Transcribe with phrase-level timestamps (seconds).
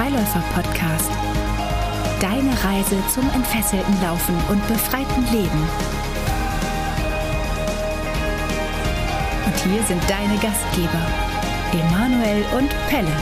[0.00, 1.10] Freiläufer-Podcast.
[2.22, 5.68] Deine Reise zum entfesselten Laufen und befreiten Leben.
[9.44, 11.06] Und hier sind deine Gastgeber,
[11.72, 13.12] Emanuel und Pelle.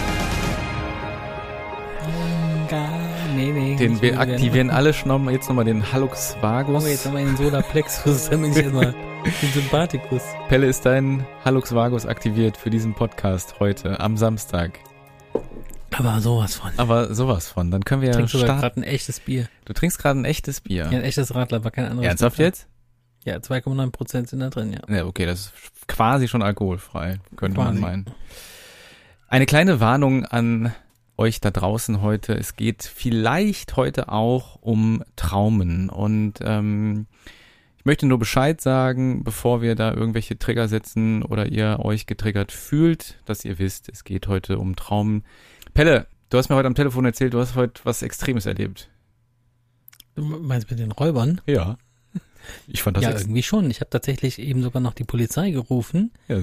[3.35, 3.75] Nee, nee.
[3.75, 6.75] Den, wir aktivieren alle mal, jetzt nochmal den Hallux Vagus.
[6.75, 8.95] Machen wir jetzt nochmal den Solarplexus, damit ich erstmal
[9.43, 10.23] den Sympathikus.
[10.49, 14.79] Pelle, ist dein Hallux Vagus aktiviert für diesen Podcast heute, am Samstag?
[15.99, 16.71] Aber sowas von.
[16.77, 18.61] Aber sowas von, dann können wir ja trinke sogar starten.
[18.61, 19.49] gerade ein echtes Bier.
[19.65, 20.89] Du trinkst gerade ein echtes Bier.
[20.91, 22.07] Ja, ein echtes Radler, war kein anderes.
[22.07, 22.47] Ernsthaft Bier.
[22.47, 22.69] jetzt?
[23.25, 24.81] Ja, 2,9 Prozent sind da drin, ja.
[24.95, 25.53] Ja, okay, das ist
[25.89, 27.73] quasi schon alkoholfrei, könnte Quasi.
[27.73, 28.07] man meinen.
[29.27, 30.73] Eine kleine Warnung an
[31.17, 32.35] euch da draußen heute.
[32.35, 35.91] Es geht vielleicht heute auch um Traumen.
[35.91, 37.07] Und ähm,
[37.77, 42.53] ich möchte nur Bescheid sagen, bevor wir da irgendwelche Trigger setzen oder ihr euch getriggert
[42.53, 45.25] fühlt, dass ihr wisst, es geht heute um Traumen.
[45.79, 48.89] Pelle, du hast mir heute am Telefon erzählt, du hast heute was Extremes erlebt.
[50.17, 51.41] Du meinst mit den Räubern?
[51.47, 51.79] Ja.
[52.67, 53.71] Ich fand das ja, irgendwie schon.
[53.71, 56.41] Ich habe tatsächlich eben sogar noch die Polizei gerufen, ja.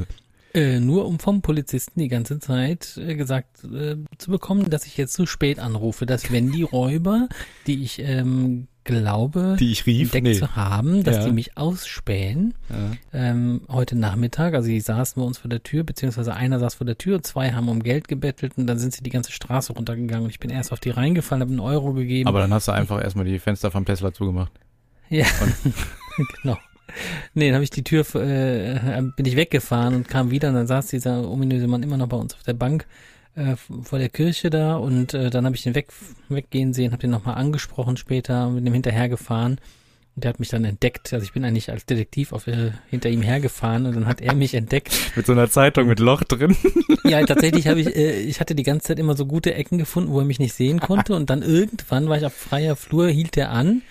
[0.53, 4.95] äh, nur um vom Polizisten die ganze Zeit äh, gesagt äh, zu bekommen, dass ich
[4.95, 7.27] jetzt zu spät anrufe, dass wenn die Räuber,
[7.67, 10.13] die ich ähm, glaube, die ich rief.
[10.13, 11.25] entdeckt zu haben, dass Ja.
[11.25, 12.53] die mich ausspähen.
[12.69, 12.91] Ja.
[13.31, 16.85] Ähm, heute Nachmittag, also die saßen bei uns vor der Tür, beziehungsweise einer saß vor
[16.85, 20.23] der Tür, zwei haben um Geld gebettelt und dann sind sie die ganze Straße runtergegangen
[20.25, 22.29] und ich bin erst auf die reingefallen, habe einen Euro gegeben.
[22.29, 24.51] Aber dann hast du einfach erstmal die Fenster vom Tesla zugemacht.
[25.09, 25.25] ja,
[26.43, 26.57] genau.
[27.33, 30.67] Nee, dann habe ich die Tür, äh, bin ich weggefahren und kam wieder und dann
[30.67, 32.85] saß dieser ominöse Mann immer noch bei uns auf der Bank
[33.35, 35.87] äh, vor der Kirche da und äh, dann habe ich den weg,
[36.29, 39.59] weggehen sehen, habe den nochmal angesprochen später, mit dem hinterhergefahren
[40.15, 41.11] und der hat mich dann entdeckt.
[41.13, 44.33] Also ich bin eigentlich als Detektiv auf, äh, hinter ihm hergefahren und dann hat er
[44.35, 44.93] mich entdeckt.
[45.15, 46.55] Mit so einer Zeitung mit Loch drin.
[47.03, 50.11] Ja, tatsächlich habe ich, äh, ich hatte die ganze Zeit immer so gute Ecken gefunden,
[50.11, 53.37] wo er mich nicht sehen konnte und dann irgendwann war ich auf freier Flur, hielt
[53.37, 53.83] er an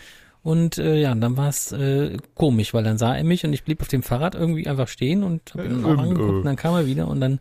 [0.42, 3.62] und äh, ja, dann war es äh, komisch, weil dann sah er mich und ich
[3.62, 6.00] blieb auf dem Fahrrad irgendwie einfach stehen und habe ihn Äh, auch äh.
[6.00, 7.38] angeguckt und dann kam er wieder und dann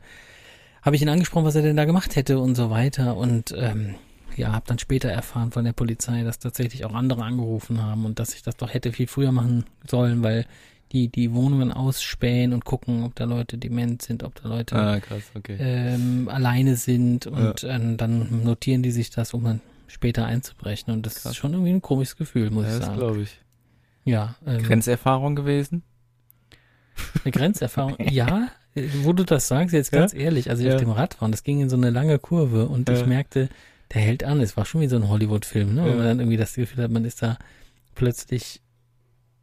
[0.84, 3.96] habe ich ihn angesprochen, was er denn da gemacht hätte und so weiter und ähm,
[4.36, 8.20] ja, habe dann später erfahren von der Polizei, dass tatsächlich auch andere angerufen haben und
[8.20, 10.46] dass ich das doch hätte viel früher machen sollen, weil
[10.92, 15.00] die die Wohnungen ausspähen und gucken, ob da Leute dement sind, ob da Leute Ah,
[15.00, 15.58] krass, okay.
[15.60, 20.94] ähm, alleine sind und ähm, dann notieren die sich das, um dann später einzubrechen.
[20.94, 21.32] Und das Krass.
[21.32, 23.00] ist schon irgendwie ein komisches Gefühl, muss ja, ich das sagen.
[23.00, 23.40] glaube ich.
[24.06, 25.84] Ja, ähm, Grenzerfahrung gewesen?
[27.24, 27.96] eine Grenzerfahrung.
[28.12, 28.48] ja, äh,
[29.04, 30.00] wo du das sagst, jetzt Ja?
[30.00, 30.74] ganz ehrlich, also Ja.
[30.76, 33.06] auf dem Rad fahren, das ging in so eine lange Kurve und ich Ja.
[33.06, 33.50] merkte,
[33.94, 34.40] der hält an.
[34.42, 35.82] Es war schon wie so ein Hollywood-Film, ne?
[35.82, 35.88] Ja.
[35.88, 37.38] Wenn man dann irgendwie das Gefühl hat, man ist da
[37.96, 38.60] plötzlich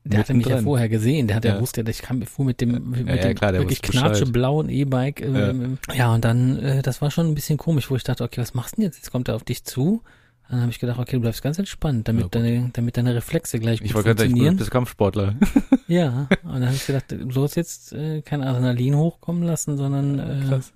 [0.03, 1.61] der hatte mich ja vorher gesehen, der hat ja, Ja.
[1.61, 4.05] wusste, ich kam fuhr mit dem, mit Ja, ja, dem klar, wirklich wusste Bescheid.
[4.13, 5.21] knatscheblauen E-Bike.
[5.21, 6.15] Ähm, ja.
[6.15, 8.73] und dann, äh, das war schon ein bisschen komisch, wo ich dachte, okay, was machst
[8.73, 8.97] du denn jetzt?
[8.97, 10.03] Jetzt kommt er auf dich zu.
[10.51, 13.61] Dann habe ich gedacht, okay, du bleibst ganz entspannt, damit Ja, deine, damit deine Reflexe
[13.61, 14.57] gleich Ich gut gerade sagen, ich funktionieren.
[14.57, 15.35] bist Kampfsportler.
[15.87, 20.19] Ja, und dann habe ich gedacht, du sollst jetzt äh, kein Adrenalin hochkommen lassen, sondern
[20.21, 20.73] äh, Krass.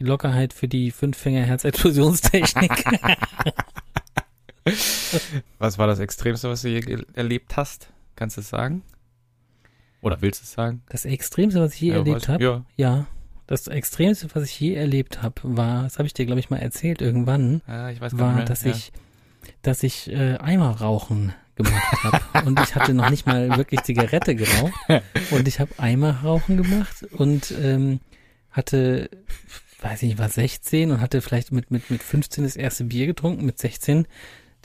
[0.00, 2.84] Lockerheit für die Fünffinger-Herzexplosionstechnik.
[5.58, 7.88] Was war das Extremste, was du je erlebt hast?
[8.16, 8.82] Kannst du es sagen?
[10.02, 10.82] Oder willst du es sagen?
[10.88, 12.64] das Extremste, was ich je Ja, erlebt habe, Ja.
[12.76, 13.06] ja,
[13.46, 16.58] das Extremste, was ich je erlebt habe, war, das habe ich dir, glaube ich, mal
[16.58, 18.44] erzählt irgendwann, ja, ich weiß gar war, nicht mehr.
[18.44, 18.72] dass ja.
[18.72, 18.92] ich,
[19.62, 24.72] dass ich äh, Eimerrauchen gemacht habe und ich hatte noch nicht mal wirklich Zigarette geraucht.
[25.30, 28.00] Und ich habe Eimerrauchen gemacht und ähm,
[28.50, 29.10] hatte,
[29.80, 33.06] weiß ich nicht, war 16 und hatte vielleicht mit mit mit 15 das erste Bier
[33.06, 34.06] getrunken, mit 16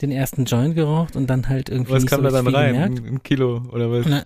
[0.02, 2.72] den ersten Joint geraucht und dann halt irgendwie Was kam so da dann rein?
[2.74, 2.98] gemerkt.
[3.06, 4.06] Ein, Kilo oder was?
[4.08, 4.24] Na,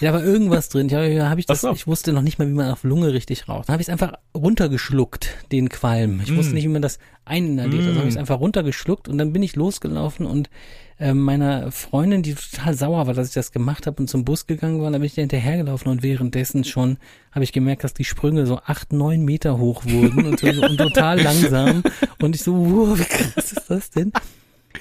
[0.00, 0.88] Ja, war irgendwas drin.
[0.88, 1.70] Ja, ja, hab ich das, so.
[1.72, 3.68] ich wusste noch nicht mal, wie man auf Lunge richtig raucht.
[3.68, 6.20] Dann habe ich es einfach runtergeschluckt, den Qualm.
[6.24, 6.36] Ich Mm.
[6.36, 7.82] wusste nicht, wie man das eininhaliert.
[7.86, 7.98] Also Mm.
[7.98, 10.48] habe ich es einfach runtergeschluckt und dann bin ich losgelaufen und
[10.98, 14.46] ähm, meiner Freundin, die total sauer war, dass ich das gemacht habe und zum Bus
[14.46, 16.96] gegangen war, da bin ich ihr hinterhergelaufen und währenddessen schon
[17.32, 20.76] habe ich gemerkt, dass die Sprünge so acht, neun Meter hoch wurden und, so, und
[20.78, 21.82] total langsam.
[22.20, 24.12] Und ich so, wow, wie krass ist das denn?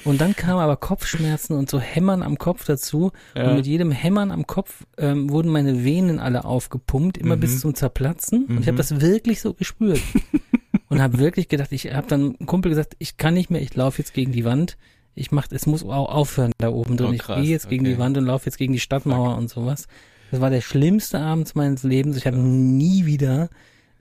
[0.05, 3.11] Und dann kamen aber Kopfschmerzen und so Hämmern am Kopf dazu.
[3.35, 3.49] Ja.
[3.49, 7.39] Und mit jedem Hämmern am Kopf ähm, wurden meine Venen alle aufgepumpt, immer Mhm.
[7.41, 8.45] bis zum Zerplatzen.
[8.45, 8.77] Und ich habe Mhm.
[8.77, 9.99] das wirklich so gespürt.
[10.89, 13.75] und habe wirklich gedacht, ich habe dann einem Kumpel gesagt, ich kann nicht mehr, ich
[13.75, 14.77] laufe jetzt gegen die Wand.
[15.13, 17.09] Ich mach, es muss auch aufhören da oben drin.
[17.09, 17.93] Oh, ich gehe jetzt gegen okay.
[17.95, 19.87] die Wand und laufe jetzt gegen die Stadtmauer und sowas.
[20.31, 22.15] Das war der schlimmste Abend meines Lebens.
[22.15, 23.49] Ich habe nie wieder,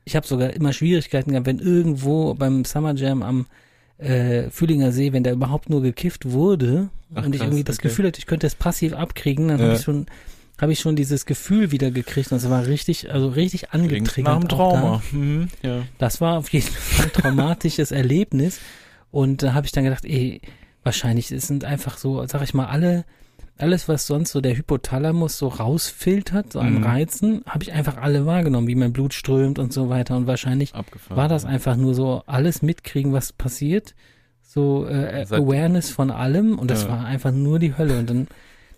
[0.04, 3.46] ich habe sogar immer Schwierigkeiten gehabt, wenn irgendwo beim Summer Jam am
[4.00, 7.78] äh, Fühlinger See, wenn der überhaupt nur gekifft wurde Ach, und ich krass, irgendwie das
[7.78, 7.88] okay.
[7.88, 9.64] Gefühl hatte, ich könnte es passiv abkriegen, dann Ja.
[9.66, 10.06] habe ich schon
[10.60, 14.34] habe ich schon dieses Gefühl wieder gekriegt und es war richtig, also richtig angetriggert.
[14.34, 14.56] nach dem auch da.
[14.56, 15.02] Trauma.
[15.10, 15.48] Mhm.
[15.62, 15.82] Ja.
[15.96, 18.60] Das war auf jeden Fall ein traumatisches Erlebnis.
[19.10, 20.42] Und da habe ich dann gedacht, ey,
[20.82, 23.06] wahrscheinlich es sind einfach so, sag ich mal, alle,
[23.60, 26.84] alles, was sonst so der Hypothalamus so rausfiltert, so an Mhm.
[26.84, 30.16] Reizen, habe ich einfach alle wahrgenommen, wie mein Blut strömt und so weiter.
[30.16, 31.16] Und wahrscheinlich Abgefahren.
[31.16, 33.94] war das einfach nur so alles mitkriegen, was passiert,
[34.42, 36.90] so äh, Seit- Awareness von allem und das Ja.
[36.90, 37.98] war einfach nur die Hölle.
[37.98, 38.28] Und dann,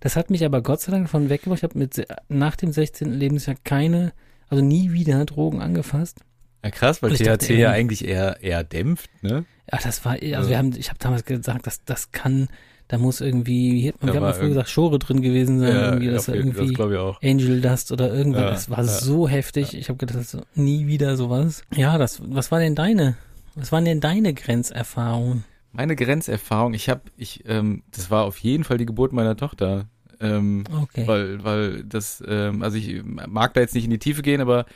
[0.01, 1.59] das hat mich aber Gott sei Dank davon weggebracht.
[1.61, 3.13] Ich habe mit nach dem 16.
[3.13, 4.13] Lebensjahr keine,
[4.49, 6.21] also nie wieder Drogen angefasst.
[6.65, 9.45] Ja, krass, weil THC dachte, ja eigentlich eher, eher dämpft, ne?
[9.73, 10.49] Ja, das war, also Ja.
[10.49, 12.49] wir haben, ich habe damals gesagt, das, das kann,
[12.93, 15.75] da muss irgendwie, hier, Da wir haben war mal früher gesagt, Schore drin gewesen sein,
[15.75, 17.23] irgendwie, das war auf jeden- das irgendwie glaube ich auch.
[17.23, 18.43] Angel Dust oder irgendwas.
[18.43, 18.85] Ja, das war ja.
[18.85, 19.75] so heftig.
[19.75, 21.63] Ich habe gedacht, das ist nie wieder sowas.
[21.75, 23.17] Ja, das, was war denn deine,
[23.55, 25.45] was waren denn deine Grenzerfahrungen?
[25.73, 29.87] Meine Grenzerfahrung, ich habe, ich, ähm, das war auf jeden Fall die Geburt meiner Tochter.
[30.21, 31.09] Ähm, Okay.
[31.09, 34.67] weil, weil das, ähm, also ich mag da jetzt nicht in die Tiefe gehen, aber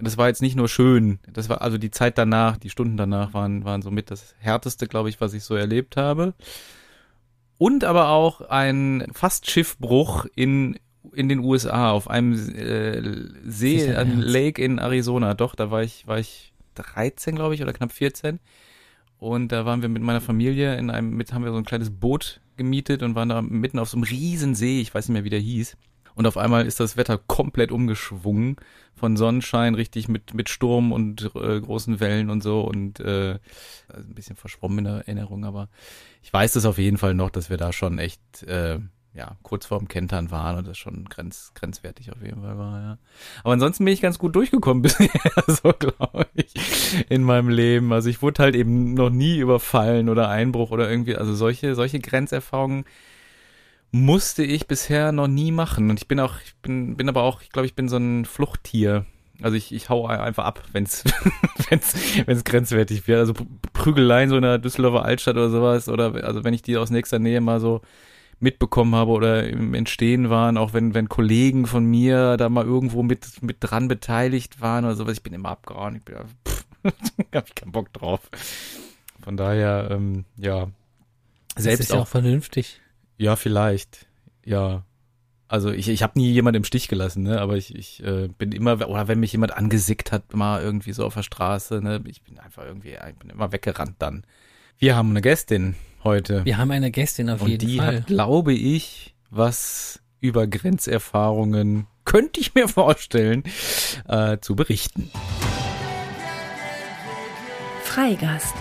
[0.00, 1.18] das war jetzt nicht nur schön.
[1.32, 5.08] Das war also die Zeit danach, die Stunden danach waren, waren somit das härteste, glaube
[5.08, 6.32] ich, was ich so erlebt habe.
[7.58, 10.78] Und aber auch ein fast Schiffbruch in
[11.12, 14.28] in den USA auf einem äh, See, einem ernst?
[14.28, 15.34] Lake in Arizona.
[15.34, 18.38] Doch, da war ich war ich 13, glaube ich, oder knapp 14.
[19.18, 21.90] Und da waren wir mit meiner Familie in einem, mit haben wir so ein kleines
[21.90, 25.24] Boot gemietet und waren da mitten auf so einem riesen See, ich weiß nicht mehr,
[25.24, 25.76] wie der hieß.
[26.16, 28.56] Und auf einmal ist das Wetter komplett umgeschwungen
[28.94, 33.38] von Sonnenschein richtig mit mit Sturm und äh, großen Wellen und so und äh,
[33.88, 35.68] also ein bisschen verschwommen in der Erinnerung, aber
[36.22, 38.78] ich weiß das auf jeden Fall noch, dass wir da schon echt äh,
[39.12, 42.80] ja kurz vorm Kentern waren und das schon grenz, grenzwertig auf jeden Fall war.
[42.80, 42.98] Ja.
[43.44, 45.10] Aber ansonsten bin ich ganz gut durchgekommen bisher,
[45.46, 46.54] so glaube ich,
[47.10, 47.92] in meinem Leben.
[47.92, 52.00] Also ich wurde halt eben noch nie überfallen oder Einbruch oder irgendwie, also solche solche
[52.00, 52.86] Grenzerfahrungen
[53.92, 55.90] musste ich bisher noch nie machen.
[55.90, 58.24] Und ich bin auch, ich bin, bin aber auch, ich glaube, ich bin so ein
[58.24, 59.06] Fluchttier.
[59.42, 61.04] Also ich, ich hau einfach ab, wenn's,
[61.68, 61.94] wenn's,
[62.24, 63.18] wenn's grenzwertig wird.
[63.18, 63.34] Also
[63.72, 65.88] Prügeleien so in der Düsseldorfer Altstadt oder sowas.
[65.88, 67.82] Oder also wenn ich die aus nächster Nähe mal so
[68.38, 73.02] mitbekommen habe oder im Entstehen waren, auch wenn, wenn Kollegen von mir da mal irgendwo
[73.02, 75.96] mit, mit dran beteiligt waren oder sowas, ich bin immer abgehauen.
[75.96, 76.16] Ich bin,
[76.46, 76.64] pff,
[77.34, 78.20] hab ich keinen Bock drauf.
[79.22, 80.68] Von daher, ähm, ja.
[81.54, 82.80] das Selbst ist ja auch vernünftig.
[83.16, 84.06] Ja, vielleicht.
[84.44, 84.84] Ja.
[85.48, 87.40] Also ich, ich habe nie jemand im Stich gelassen, ne?
[87.40, 91.04] Aber ich, ich äh, bin immer, oder wenn mich jemand angesickt hat, mal irgendwie so
[91.04, 92.02] auf der Straße, ne?
[92.06, 94.24] Ich bin einfach irgendwie, ich bin immer weggerannt dann.
[94.78, 96.44] Wir haben eine Gästin heute.
[96.44, 97.98] Wir haben eine Gästin auf und jeden die Fall.
[97.98, 103.44] hat, glaube ich, was über Grenzerfahrungen, könnte ich mir vorstellen,
[104.08, 105.10] äh, zu berichten.
[107.84, 108.54] Freigast.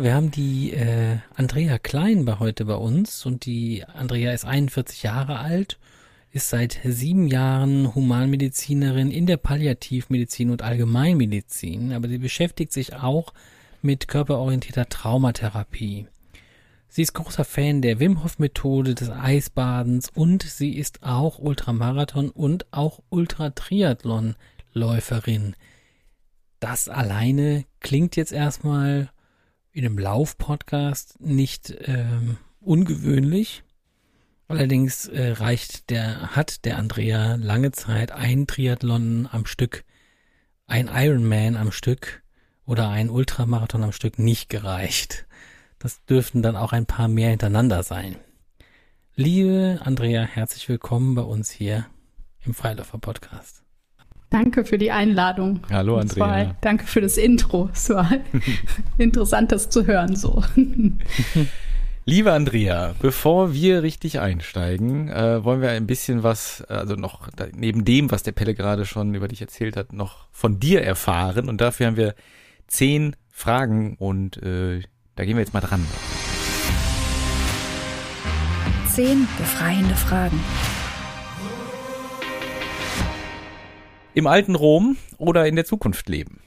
[0.00, 5.02] Wir haben die äh, Andrea Klein bei heute bei uns und die Andrea ist 41
[5.02, 5.76] Jahre alt,
[6.30, 13.34] ist seit sieben Jahren Humanmedizinerin in der Palliativmedizin und Allgemeinmedizin, aber sie beschäftigt sich auch
[13.82, 16.06] mit körperorientierter Traumatherapie.
[16.88, 22.30] Sie ist großer Fan der Wim Hof Methode des Eisbadens und sie ist auch Ultramarathon
[22.30, 24.36] und auch Ultratriathlon
[24.72, 25.56] Läuferin.
[26.60, 29.10] Das alleine klingt jetzt erstmal
[29.78, 33.62] in einem Lauf-Podcast nicht ähm, ungewöhnlich.
[34.48, 39.84] Allerdings äh, reicht der, hat der Andrea lange Zeit ein Triathlon am Stück,
[40.66, 42.24] ein Ironman am Stück
[42.66, 45.26] oder ein Ultramarathon am Stück nicht gereicht.
[45.78, 48.16] Das dürften dann auch ein paar mehr hintereinander sein.
[49.14, 51.86] Liebe Andrea, herzlich willkommen bei uns hier
[52.44, 53.67] im Freiläufer Podcast.
[54.30, 55.60] Danke für die Einladung.
[55.70, 56.54] Hallo, Andrea.
[56.60, 57.70] danke für das Intro.
[57.72, 58.10] Es war
[58.98, 60.42] interessant, das zu hören so.
[62.04, 67.46] Liebe Andrea, bevor wir richtig einsteigen, äh, wollen wir ein bisschen was, also noch da,
[67.54, 71.48] neben dem, was der Pelle gerade schon über dich erzählt hat, noch von dir erfahren.
[71.48, 72.14] Und dafür haben wir
[72.66, 74.82] zehn Fragen und äh,
[75.16, 75.84] da gehen wir jetzt mal dran.
[78.88, 80.40] Zehn befreiende Fragen.
[84.18, 86.40] Im alten Rom oder in der Zukunft leben?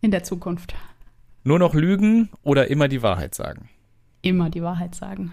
[0.00, 0.76] In der Zukunft
[1.42, 3.68] Nur noch lügen oder immer die Wahrheit sagen?
[4.22, 5.32] immer die Wahrheit sagen.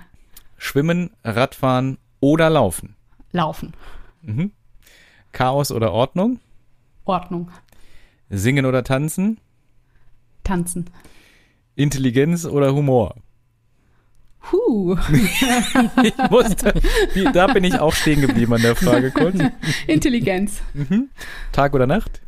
[0.58, 2.96] Schwimmen, Radfahren oder laufen?
[3.32, 3.74] Laufen.
[4.24, 4.54] Mhm.
[5.34, 6.40] Chaos oder Ordnung?
[7.04, 7.52] Ordnung.
[8.32, 9.40] Singen oder tanzen?
[10.44, 10.90] Tanzen.
[11.76, 13.18] Intelligenz oder Humor?
[14.52, 14.98] Huh.
[16.04, 16.74] Ich wusste,
[17.34, 19.38] da bin ich auch stehen geblieben an der Frage kurz.
[19.88, 20.62] Intelligenz.
[20.74, 21.10] Mhm.
[21.52, 22.22] Tag oder Nacht?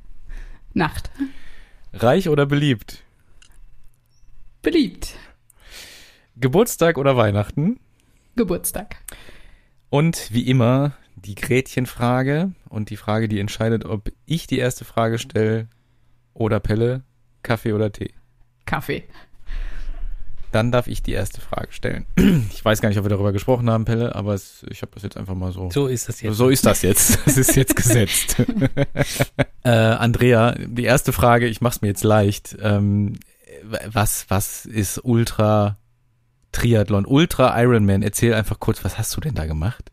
[0.74, 1.12] Nacht.
[1.94, 3.04] Reich oder beliebt?
[4.62, 5.16] Beliebt.
[6.36, 7.80] Geburtstag oder Weihnachten?
[8.36, 8.98] Geburtstag.
[9.90, 15.18] Und wie immer die Gretchenfrage und die Frage, die entscheidet, ob ich die erste Frage
[15.18, 15.68] stelle
[16.34, 17.04] oder Pelle,
[17.42, 18.14] Kaffee oder Tee.
[18.66, 19.04] Kaffee.
[20.52, 22.06] Dann darf ich die erste Frage stellen.
[22.52, 25.04] Ich weiß gar nicht, ob wir darüber gesprochen haben, Pelle, aber es, ich habe das
[25.04, 25.70] jetzt einfach mal so.
[25.72, 26.36] So ist das jetzt.
[26.36, 27.20] So ist das jetzt.
[27.26, 28.36] Das ist jetzt gesetzt.
[29.64, 32.58] äh, Andrea, die erste Frage, ich mach's mir jetzt leicht.
[32.62, 33.14] Ähm,
[33.90, 35.78] was, was ist Ultra
[36.52, 38.02] Triathlon, Ultra Ironman?
[38.02, 39.92] Erzähl einfach kurz, was hast du denn da gemacht?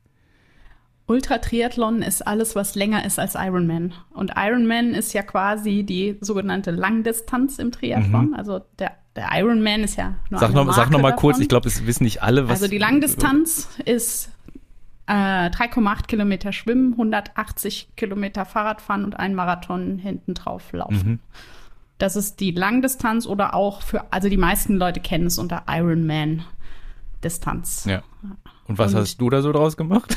[1.07, 3.93] Ultra-Triathlon ist alles, was länger ist als Ironman.
[4.15, 8.29] Und Ironman ist ja quasi die sogenannte Langdistanz im Triathlon.
[8.29, 8.35] Mhm.
[8.35, 11.35] Also der, der Ironman ist ja nur Sag eine noch, sag Marke noch mal kurz,
[11.37, 11.43] davon.
[11.43, 12.61] ich glaube, es wissen nicht alle, was.
[12.63, 14.31] Also die Langdistanz ist
[15.07, 15.13] äh,
[15.51, 21.09] 3,8 Kilometer Schwimmen, 180 Kilometer Fahrradfahren und ein Marathon hinten drauf laufen.
[21.09, 21.19] Mhm.
[21.99, 27.85] Das ist die Langdistanz oder auch für, also die meisten Leute kennen es unter Ironman-Distanz.
[27.85, 28.03] Ja.
[28.67, 30.17] Und was Und- hast du da so draus gemacht?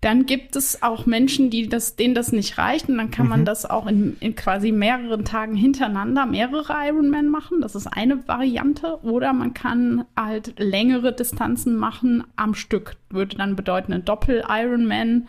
[0.00, 3.44] Dann gibt es auch Menschen, die das, denen das nicht reicht und dann kann man
[3.44, 7.60] das auch in, in quasi mehreren Tagen hintereinander mehrere Ironman machen.
[7.60, 8.98] Das ist eine Variante.
[9.02, 12.96] Oder man kann halt längere Distanzen machen am Stück.
[13.10, 15.28] Würde dann bedeuten ein Doppel-Ironman,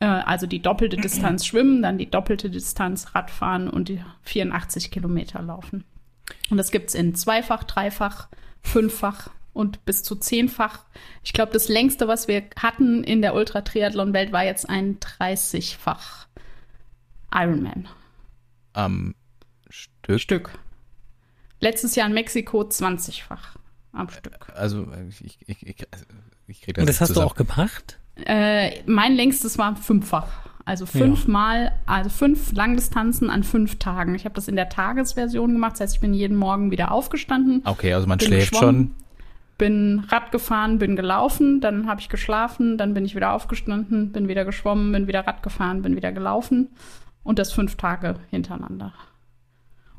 [0.00, 5.40] äh, also die doppelte Distanz schwimmen, dann die doppelte Distanz Radfahren und die 84 Kilometer
[5.40, 5.84] laufen.
[6.50, 8.28] Und das gibt's in zweifach, dreifach,
[8.60, 10.84] fünffach und bis zu zehnfach.
[11.24, 16.26] Ich glaube, das längste, was wir hatten in der Ultra-Triathlon-Welt, war jetzt ein 30-fach
[17.32, 17.88] Ironman.
[18.74, 19.14] Am
[19.68, 20.20] Stück.
[20.20, 20.50] Stück.
[21.60, 23.56] Letztes Jahr in Mexiko 20-fach
[23.92, 24.52] am Stück.
[24.54, 24.86] Also
[25.24, 25.86] ich, ich, ich,
[26.46, 27.98] ich krieg das, Und das hast du auch gemacht?
[28.24, 30.28] Äh, mein längstes war fünffach.
[30.66, 34.16] Also fünfmal, also fünf Langdistanzen an fünf Tagen.
[34.16, 35.74] Ich habe das in der Tagesversion gemacht.
[35.74, 38.92] Das heißt, ich bin jeden Morgen wieder aufgestanden, Okay, also man schläft schon.
[39.58, 44.28] Bin Rad gefahren, bin gelaufen, dann habe ich geschlafen, dann bin ich wieder aufgestanden, bin
[44.28, 46.68] wieder geschwommen, bin wieder Rad gefahren, bin wieder gelaufen
[47.22, 48.92] und das fünf Tage hintereinander.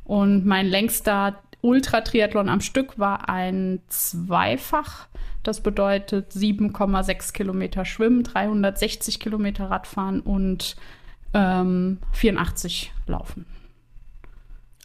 [0.04, 5.08] Und mein längster Ultra-Triathlon am Stück war ein Zweifach.
[5.44, 10.76] Das bedeutet 7,6 Kilometer Schwimmen, 360 Kilometer Radfahren und
[11.34, 13.46] ähm, 84 Laufen.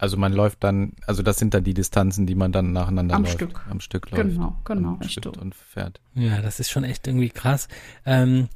[0.03, 3.23] Also man läuft dann, also das sind dann die Distanzen, die man dann nacheinander Am
[3.23, 3.35] läuft.
[3.35, 3.65] Stück.
[3.71, 4.31] Am Stück läuft.
[4.31, 4.95] Genau, genau.
[5.01, 6.01] Und, stimmt, und fährt.
[6.15, 7.69] Ja, das ist schon echt irgendwie krass.
[8.05, 8.49] Ähm,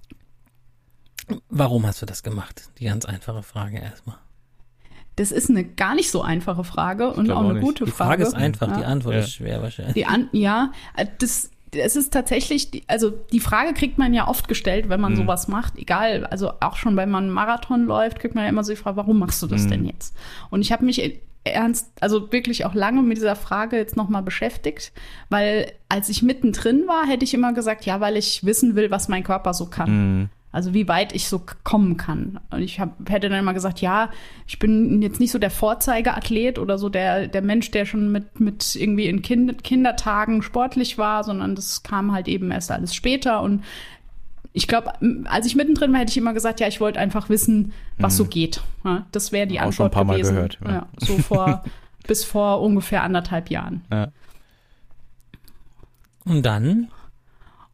[1.49, 2.71] warum hast du das gemacht?
[2.79, 4.17] Die ganz einfache Frage erstmal.
[5.17, 7.63] Das ist eine gar nicht so einfache Frage und auch auch eine nicht.
[7.63, 8.09] gute Die Frage.
[8.11, 8.87] Frage ist einfach, die Ja.
[8.89, 9.21] Antwort Ja.
[9.21, 9.95] ist schwer wahrscheinlich.
[9.95, 10.73] Die an, ja,
[11.21, 15.13] das, es ist tatsächlich, die- also die Frage kriegt man ja oft gestellt, wenn man
[15.13, 15.17] Mhm.
[15.19, 18.65] sowas macht, egal, also auch schon wenn man einen Marathon läuft, kriegt man ja immer
[18.65, 19.71] so die Frage, warum machst du das Mhm.
[19.71, 20.15] denn jetzt?
[20.51, 21.21] Und ich habe mich
[21.53, 24.93] ernst, also wirklich auch lange mit dieser Frage jetzt nochmal beschäftigt,
[25.29, 29.09] weil als ich mittendrin war, hätte ich immer gesagt, ja, weil ich wissen will, was
[29.09, 29.91] mein Körper so kann.
[29.91, 30.29] Mhm.
[30.53, 32.41] Also wie weit ich so kommen kann.
[32.51, 34.09] Und ich hab, hätte dann immer gesagt, ja,
[34.47, 38.41] ich bin jetzt nicht so der Vorzeigeathlet oder so der, der Mensch, der schon mit,
[38.41, 43.43] mit irgendwie in kind, Kindertagen sportlich war, sondern das kam halt eben erst alles später.
[43.43, 43.65] Und
[44.57, 44.91] ich glaube,
[45.27, 48.25] als ich mittendrin war, hätte ich immer gesagt, ja, ich wollte einfach wissen, was so
[48.25, 48.63] geht.
[48.87, 49.65] Ja, das wäre die Mhm.
[49.65, 50.35] Auch schon ein Antwort paar Mal gewesen.
[50.35, 50.71] gehört, ja.
[50.71, 51.63] Ja, so vor,
[52.09, 53.85] bis vor ungefähr anderthalb Jahren.
[53.93, 54.09] Ja.
[56.25, 56.89] Und dann?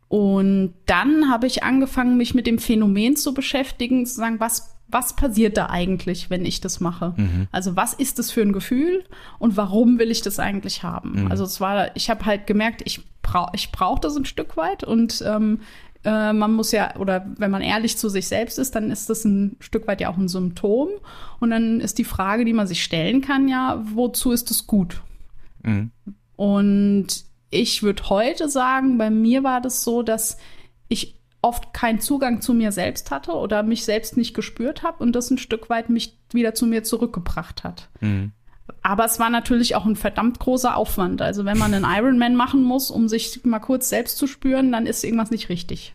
[0.09, 5.15] Und dann habe ich angefangen, mich mit dem Phänomen zu beschäftigen, zu sagen, was, was
[5.15, 7.15] passiert da eigentlich, wenn ich das mache?
[7.53, 9.05] Also was ist das für ein Gefühl
[9.39, 11.31] und warum will ich das eigentlich haben?
[11.31, 14.83] Also es war, ich habe halt gemerkt, ich brauche ich brauch das ein Stück weit
[14.83, 15.61] und ähm,
[16.05, 19.25] äh, man muss ja, oder wenn man ehrlich zu sich selbst ist, dann ist das
[19.25, 20.89] ein Stück weit ja auch ein Symptom.
[21.41, 25.03] Und dann ist die Frage, die man sich stellen kann, ja, wozu ist es gut?
[25.63, 25.91] Mhm.
[26.37, 27.07] Und
[27.51, 30.39] ich würde heute sagen, bei mir war das so, dass
[30.89, 35.13] ich oft keinen Zugang zu mir selbst hatte oder mich selbst nicht gespürt habe und
[35.13, 37.91] das ein Stück weit mich wieder zu mir zurückgebracht hat.
[38.01, 38.33] Mhm.
[38.83, 41.21] Aber es war natürlich auch ein verdammt großer Aufwand.
[41.23, 44.87] Also wenn man einen Ironman machen muss, um sich mal kurz selbst zu spüren, dann
[44.87, 45.95] ist irgendwas nicht richtig.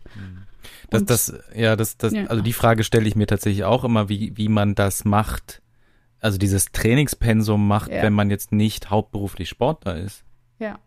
[0.90, 2.24] Das, Und- das, ja, das, das, Ja.
[2.26, 5.60] also die Frage stelle ich mir tatsächlich auch immer, wie, wie man das macht,
[6.20, 8.02] also dieses Trainingspensum macht, Ja.
[8.02, 10.24] wenn man jetzt nicht hauptberuflich Sportler ist.
[10.58, 10.78] Ja.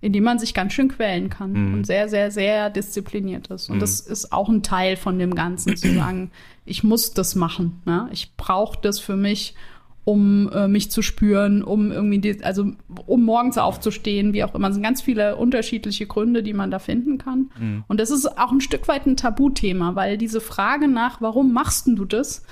[0.00, 1.74] Indem man sich ganz schön quälen kann Mhm.
[1.74, 3.70] und sehr, sehr, sehr diszipliniert ist.
[3.70, 6.30] Und das ist auch ein Teil von dem Ganzen, zu sagen,
[6.64, 7.80] ich muss das machen.
[7.84, 8.08] Ne?
[8.12, 9.54] Ich brauche das für mich,
[10.04, 12.72] um äh, mich zu spüren, um irgendwie, die, also
[13.06, 14.68] um morgens aufzustehen, wie auch immer.
[14.68, 17.50] Es sind ganz viele unterschiedliche Gründe, die man da finden kann.
[17.86, 21.86] Und das ist auch ein Stück weit ein Tabuthema, weil diese Frage nach, warum machst
[21.86, 22.44] du das,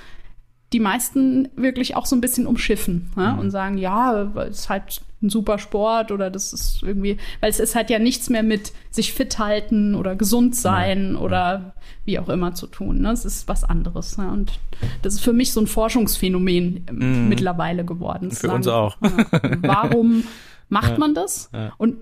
[0.73, 3.37] die meisten wirklich auch so ein bisschen umschiffen ne?
[3.39, 7.59] und sagen, ja, es ist halt ein super Sport oder das ist irgendwie, weil es
[7.59, 12.29] ist halt ja nichts mehr mit sich fit halten oder gesund sein oder wie auch
[12.29, 13.01] immer zu tun.
[13.01, 13.11] Ne?
[13.11, 14.17] Es ist was anderes.
[14.17, 14.29] Ne?
[14.29, 14.59] Und
[15.01, 18.31] das ist für mich so ein Forschungsphänomen ähm, mittlerweile geworden.
[18.31, 18.97] Für uns auch.
[19.01, 20.23] ja, warum
[20.69, 21.49] macht man das?
[21.53, 21.73] Ja.
[21.77, 21.97] Und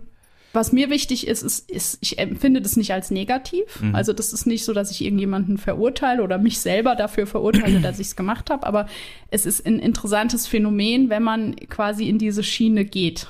[0.51, 3.81] was mir wichtig ist, ist, ist, ich empfinde das nicht als negativ.
[3.81, 3.93] Mhm.
[3.93, 7.99] Also das ist nicht so, dass ich irgendjemanden verurteile oder mich selber dafür verurteile, dass
[7.99, 8.65] ich es gemacht habe.
[8.65, 8.87] Aber
[9.29, 13.27] es ist ein interessantes Phänomen, wenn man quasi in diese Schiene geht.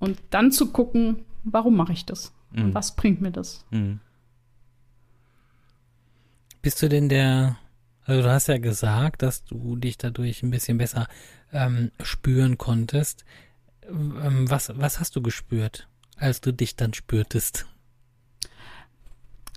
[0.00, 2.32] Und dann zu gucken, warum mache ich das?
[2.52, 2.74] Mhm.
[2.74, 3.64] Was bringt mir das?
[3.70, 4.00] Mhm.
[6.62, 7.56] Bist du denn der,
[8.04, 11.08] also du hast ja gesagt, dass du dich dadurch ein bisschen besser
[11.52, 13.24] ähm, spüren konntest.
[13.88, 17.66] Ähm, was, was hast du gespürt, als du dich dann spürtest?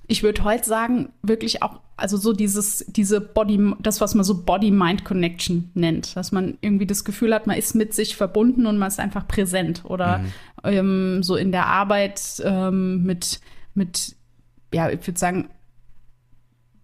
[0.07, 4.43] Ich würde heute sagen, wirklich auch, also so dieses, diese Body, das, was man so
[4.43, 8.87] Body-Mind-Connection nennt, dass man irgendwie das Gefühl hat, man ist mit sich verbunden und man
[8.87, 10.31] ist einfach präsent oder Mhm.
[10.63, 13.39] ähm, so in der Arbeit ähm, mit,
[13.73, 14.15] mit,
[14.73, 15.49] ja, ich würde sagen,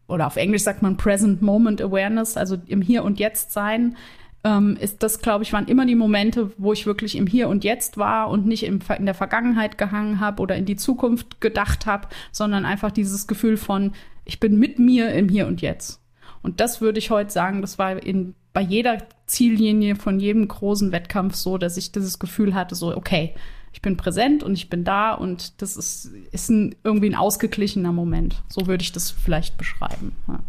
[0.08, 3.96] oder auf Englisch sagt man Present Moment Awareness, also im Hier und Jetzt sein,
[4.43, 7.63] ähm, ist das, glaube ich, waren immer die Momente, wo ich wirklich im Hier und
[7.63, 11.86] Jetzt war und nicht im, in der Vergangenheit gehangen habe oder in die Zukunft gedacht
[11.86, 13.93] habe, sondern einfach dieses Gefühl von,
[14.25, 16.01] ich bin mit mir im Hier und Jetzt.
[16.41, 20.91] Und das würde ich heute sagen, das war in, bei jeder Ziellinie von jedem großen
[20.91, 23.36] Wettkampf so, dass ich dieses Gefühl hatte, so, okay,
[23.73, 27.91] ich bin präsent und ich bin da und das ist, ist ein, irgendwie ein ausgeglichener
[27.91, 28.43] Moment.
[28.49, 30.13] So würde ich das vielleicht beschreiben.
[30.27, 30.39] Ja.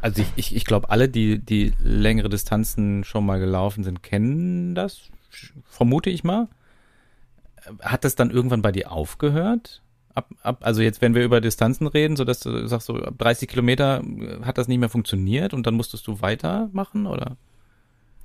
[0.00, 4.74] Also ich, ich, ich glaube, alle, die, die längere Distanzen schon mal gelaufen sind, kennen
[4.74, 5.02] das,
[5.64, 6.48] vermute ich mal.
[7.80, 9.82] Hat das dann irgendwann bei dir aufgehört?
[10.14, 13.14] Ab, ab, also jetzt, wenn wir über Distanzen reden, so dass du sagst, so ab
[13.18, 17.36] 30 Kilometer äh, hat das nicht mehr funktioniert und dann musstest du weitermachen, oder?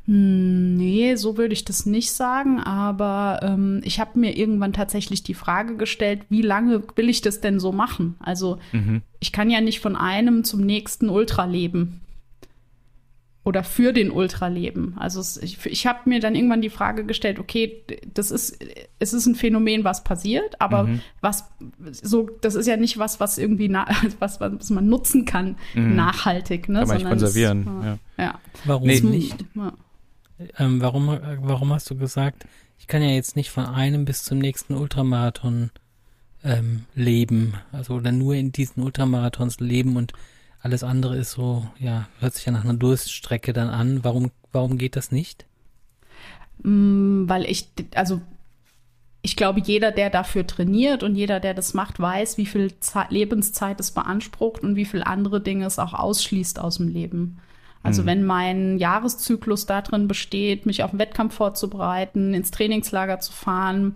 [0.07, 5.21] Hm, Nee, so würde ich das nicht sagen, aber ähm, ich habe mir irgendwann tatsächlich
[5.23, 8.15] die Frage gestellt, wie lange will ich das denn so machen?
[8.19, 9.01] Also Mhm.
[9.19, 12.01] ich kann ja nicht von einem zum nächsten Ultra leben.
[13.43, 14.95] Oder für den Ultra leben.
[14.97, 17.81] Also es, ich, ich habe mir dann irgendwann die Frage gestellt, okay,
[18.13, 18.59] das ist,
[18.99, 20.99] es ist ein Phänomen, was passiert, aber Mhm.
[21.21, 21.45] was
[22.01, 23.86] so, das ist ja nicht was, was irgendwie na,
[24.19, 26.82] was, was man nutzen kann, nachhaltig, ne?
[26.86, 26.88] Mhm.
[26.88, 27.65] Kann man nicht sondern es- konservieren.
[27.84, 27.86] ja.
[28.17, 28.23] Ja.
[28.25, 28.39] ja.
[28.65, 28.99] Warum Nee.
[29.01, 29.45] nicht?
[29.55, 29.73] Ja.
[30.58, 32.45] Ähm, warum, äh, warum hast du gesagt,
[32.80, 35.71] ich kann ja jetzt nicht von einem bis zum nächsten Ultramarathon
[36.43, 40.13] ähm, leben, also oder nur in diesen Ultramarathons leben und
[40.60, 44.04] alles andere ist so, ja, hört sich ja nach einer Durststrecke dann an.
[44.04, 45.45] Warum, warum geht das nicht?
[46.63, 48.21] Mm, weil ich, also
[49.21, 53.12] ich glaube, jeder, der dafür trainiert und jeder, der das macht, weiß, wie viel Zeit,
[53.12, 57.39] Lebenszeit es beansprucht und wie viel andere Dinge es auch ausschließt aus dem Leben.
[57.88, 63.95] Also wenn mein Jahreszyklus darin besteht, mich auf den Wettkampf vorzubereiten, ins Trainingslager zu fahren,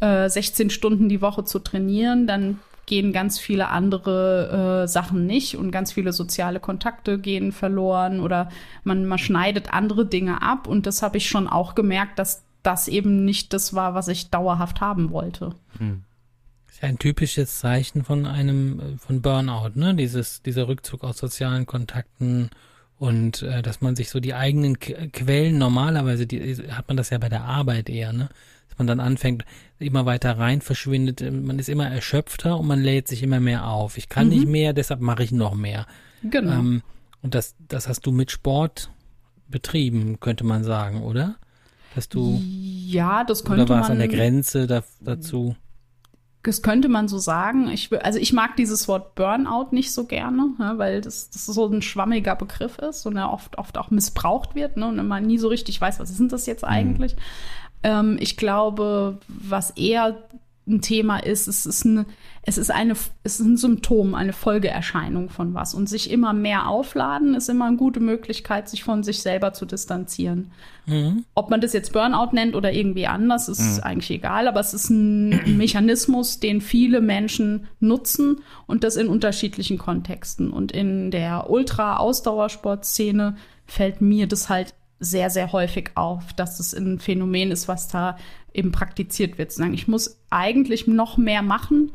[0.00, 5.56] äh, 16 Stunden die Woche zu trainieren, dann gehen ganz viele andere äh, Sachen nicht
[5.56, 8.48] und ganz viele soziale Kontakte gehen verloren oder
[8.84, 12.88] man, man schneidet andere Dinge ab und das habe ich schon auch gemerkt, dass das
[12.88, 15.54] eben nicht das war, was ich dauerhaft haben wollte.
[16.76, 19.94] ist ja ein typisches Zeichen von einem, äh, von Burnout, ne?
[19.94, 22.50] Dieses, dieser Rückzug aus sozialen Kontakten
[22.98, 27.10] und äh, dass man sich so die eigenen K Quellen, normalerweise die, hat man das
[27.10, 28.28] ja bei der Arbeit eher, ne?
[28.68, 29.44] Dass man dann anfängt,
[29.78, 33.68] immer weiter rein verschwindet, äh, man ist immer erschöpfter und man lädt sich immer mehr
[33.68, 33.98] auf.
[33.98, 35.86] Ich kann nicht mehr, deshalb mache ich noch mehr.
[36.22, 36.52] Genau.
[36.52, 36.82] Ähm,
[37.22, 38.90] und das, das hast du mit Sport
[39.48, 41.36] betrieben, könnte man sagen, oder?
[41.94, 43.92] Dass du, ja, das oder könnte war es man.
[43.92, 45.56] an der Grenze da, dazu?
[46.46, 47.68] Das könnte man so sagen.
[47.68, 51.66] Ich, also ich mag dieses Wort Burnout nicht so gerne, ja, weil das, das so
[51.66, 55.38] ein schwammiger Begriff ist und er oft, oft auch missbraucht wird ne, und man nie
[55.38, 57.16] so richtig weiß, was ist denn das jetzt eigentlich.
[57.82, 60.16] Ähm, ich glaube, was eher
[60.68, 62.06] ein Thema ist, es ist, eine,
[62.42, 65.74] es, ist eine, es ist ein Symptom, eine Folgeerscheinung von was.
[65.74, 69.64] Und sich immer mehr aufladen, ist immer eine gute Möglichkeit, sich von sich selber zu
[69.64, 70.50] distanzieren.
[70.86, 71.24] Mhm.
[71.34, 74.90] Ob man das jetzt Burnout nennt oder irgendwie anders, ist eigentlich egal, aber es ist
[74.90, 80.50] ein Mechanismus, den viele Menschen nutzen und das in unterschiedlichen Kontexten.
[80.50, 86.98] Und in der Ultra-Ausdauersportszene fällt mir das halt sehr, sehr häufig auf, dass es ein
[86.98, 88.16] Phänomen ist, was da
[88.52, 89.52] eben praktiziert wird.
[89.52, 91.92] Zu sagen, ich muss eigentlich noch mehr machen,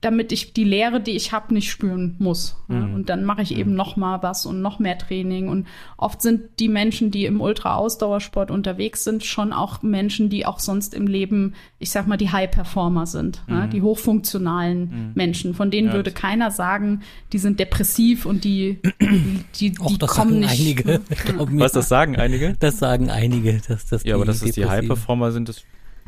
[0.00, 2.56] damit ich die Lehre, die ich habe, nicht spüren muss.
[2.68, 2.84] Ja?
[2.84, 5.48] Und dann mache ich eben noch mal was und noch mehr Training.
[5.48, 10.60] Und oft sind die Menschen, die im Ultra-Ausdauersport unterwegs sind, schon auch Menschen, die auch
[10.60, 13.66] sonst im Leben, ich sag mal, die High-Performer sind, ja?
[13.66, 15.54] die hochfunktionalen Menschen.
[15.54, 19.98] Von denen Ja, würde keiner sagen, die sind depressiv und die, die, die, Och, die
[19.98, 20.86] das kommen sagen nicht.
[20.86, 21.00] einige.
[21.58, 22.54] Was, das sagen einige?
[22.60, 25.64] Das sagen einige, dass das Ja, aber dass das die High-Performer sind, das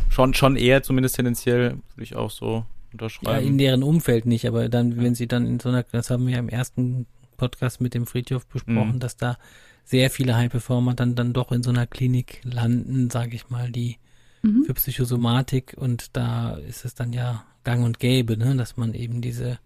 [0.08, 3.46] schon, schon eher zumindest tendenziell, würde ich auch so Ja, unterschreiben.
[3.46, 6.34] in deren Umfeld nicht, aber dann, wenn sie dann in so einer, das haben wir
[6.34, 9.00] ja im ersten Podcast mit dem Friedhof besprochen, Mhm.
[9.00, 9.38] dass da
[9.84, 13.96] sehr viele High-Performer dann, dann doch in so einer Klinik landen, sage ich mal, die
[14.42, 14.64] mhm.
[14.64, 19.20] für Psychosomatik und da ist es dann ja gang und gäbe, ne, dass man eben
[19.20, 19.58] diese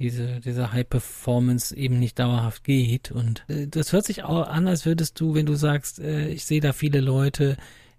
[0.00, 3.10] diese, diese High Performance eben nicht dauerhaft geht.
[3.10, 6.44] Und äh, das hört sich auch an, als würdest du, wenn du sagst, äh, ich
[6.44, 7.56] sehe da viele Leute,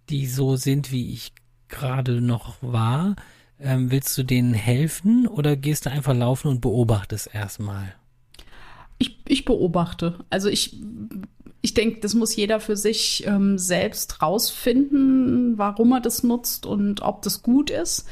[0.09, 1.33] die so sind, wie ich
[1.67, 3.17] gerade noch war.
[3.59, 7.93] Ähm, willst du denen helfen oder gehst du einfach laufen und beobachtest erstmal?
[8.97, 10.19] Ich, ich beobachte.
[10.29, 10.77] Also ich
[11.61, 17.01] ich denke, das muss jeder für sich ähm, selbst rausfinden, warum er das nutzt und
[17.01, 18.07] ob das gut ist.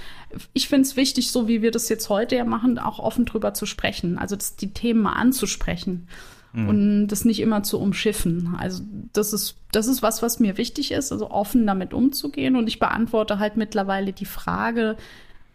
[0.52, 3.54] Ich finde es wichtig, so wie wir das jetzt heute ja machen, auch offen drüber
[3.54, 4.18] zu sprechen.
[4.18, 6.10] Also das, die Themen mal anzusprechen
[6.52, 6.70] mhm.
[6.70, 8.56] und das nicht immer zu umschiffen.
[8.58, 8.84] Also
[9.14, 12.58] das ist, das ist was, was mir wichtig ist, also offen damit umzugehen.
[12.58, 14.98] Und ich beantworte halt mittlerweile die Frage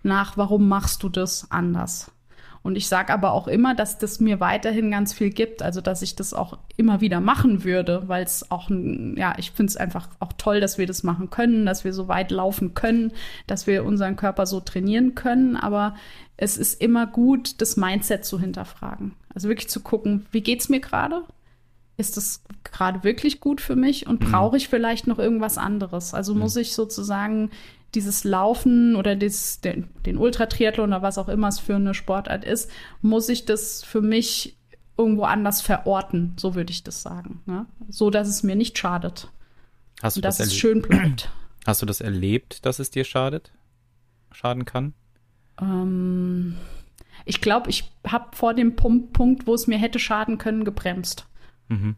[0.02, 2.10] nach, warum machst du das anders?
[2.62, 6.00] Und ich sage aber auch immer, dass das mir weiterhin ganz viel gibt, also dass
[6.00, 10.08] ich das auch immer wieder machen würde, weil es auch, ja, ich finde es einfach
[10.20, 13.12] auch toll, dass wir das machen können, dass wir so weit laufen können,
[13.48, 15.56] dass wir unseren Körper so trainieren können.
[15.56, 15.96] Aber
[16.36, 19.14] es ist immer gut, das Mindset zu hinterfragen.
[19.34, 21.24] Also wirklich zu gucken, wie geht's mir gerade?
[21.96, 24.30] Ist das gerade wirklich gut für mich und mhm.
[24.30, 26.14] brauche ich vielleicht noch irgendwas anderes?
[26.14, 26.62] Also muss mhm.
[26.62, 27.50] ich sozusagen
[27.94, 32.44] dieses Laufen oder das, den, den Ultratriathlon oder was auch immer es für eine Sportart
[32.44, 34.56] ist, muss ich das für mich
[34.96, 37.42] irgendwo anders verorten, so würde ich das sagen.
[37.46, 37.66] Ne?
[37.88, 39.30] So, dass es mir nicht schadet.
[40.02, 41.30] Hast du und dass das es schön bleibt.
[41.66, 43.52] Hast du das erlebt, dass es dir schadet?
[44.32, 44.94] Schaden kann?
[45.60, 46.56] Ähm,
[47.24, 51.26] ich glaube, ich habe vor dem Punkt, wo es mir hätte schaden können, gebremst.
[51.68, 51.96] Mhm.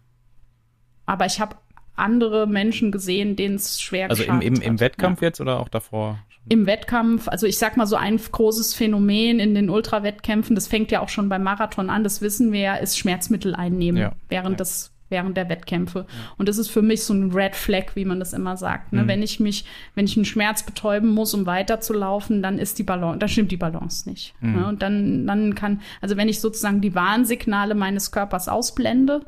[1.07, 1.57] Aber ich habe
[1.97, 5.29] andere Menschen gesehen, denen es schwer Also im, im, im Wettkampf ja.
[5.29, 6.19] jetzt oder auch davor?
[6.49, 10.91] Im Wettkampf, also ich sag mal so ein großes Phänomen in den Ultrawettkämpfen, das fängt
[10.91, 14.13] ja auch schon beim Marathon an, das wissen wir ja, ist Schmerzmittel einnehmen ja.
[14.29, 14.57] während ja.
[14.59, 16.07] des während der Wettkämpfe.
[16.39, 18.93] Und das ist für mich so ein Red Flag, wie man das immer sagt.
[18.93, 19.05] Ne?
[19.05, 19.09] Mhm.
[19.09, 23.19] Wenn ich mich, wenn ich einen Schmerz betäuben muss, um weiterzulaufen, dann ist die Balance,
[23.19, 24.35] dann stimmt die Balance nicht.
[24.41, 24.55] Mhm.
[24.55, 24.67] Ne?
[24.67, 29.21] Und dann, dann kann, also wenn ich sozusagen die Warnsignale meines Körpers ausblende,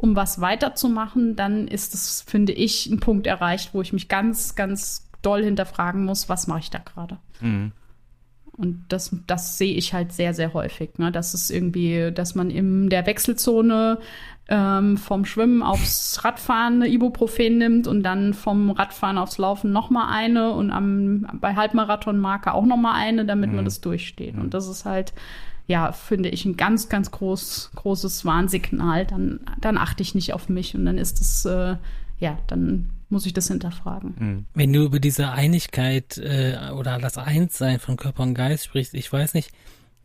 [0.00, 4.54] um was weiterzumachen, dann ist es, finde ich, ein Punkt erreicht, wo ich mich ganz,
[4.54, 7.18] ganz doll hinterfragen muss, was mache ich da gerade.
[7.40, 7.72] Mhm.
[8.56, 10.98] Und das, das sehe ich halt sehr, sehr häufig.
[10.98, 11.12] Ne?
[11.12, 13.98] Das ist irgendwie, dass man in der Wechselzone
[14.48, 20.08] ähm, vom Schwimmen aufs Radfahren eine Ibuprofen nimmt und dann vom Radfahren aufs Laufen nochmal
[20.10, 23.56] eine und am, bei Halbmarathon-Marke auch nochmal eine, damit mhm.
[23.56, 24.36] man das durchsteht.
[24.36, 25.12] Und das ist halt
[25.68, 29.04] ja, finde ich ein ganz, ganz groß, großes Warnsignal.
[29.04, 31.76] Dann, dann achte ich nicht auf mich und dann ist es, äh,
[32.18, 34.14] ja, dann muss ich das hinterfragen.
[34.18, 34.46] Mhm.
[34.54, 39.12] Wenn du über diese Einigkeit äh, oder das Einssein von Körper und Geist sprichst, ich
[39.12, 39.52] weiß nicht,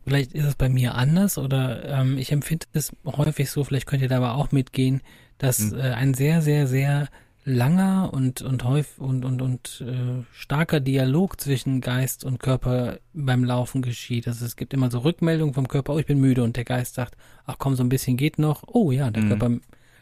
[0.06, 4.02] vielleicht ist es bei mir anders oder ähm, ich empfinde es häufig so, vielleicht könnt
[4.02, 5.00] ihr da aber auch mitgehen,
[5.38, 5.78] dass mhm.
[5.78, 7.08] äh, ein sehr, sehr, sehr
[7.44, 13.44] langer und und häufig und und und äh, starker Dialog zwischen Geist und Körper beim
[13.44, 14.26] Laufen geschieht.
[14.26, 16.94] Also es gibt immer so Rückmeldungen vom Körper, oh, ich bin müde und der Geist
[16.94, 18.62] sagt, ach komm, so ein bisschen geht noch.
[18.66, 19.28] Oh ja, der mhm.
[19.28, 19.50] Körper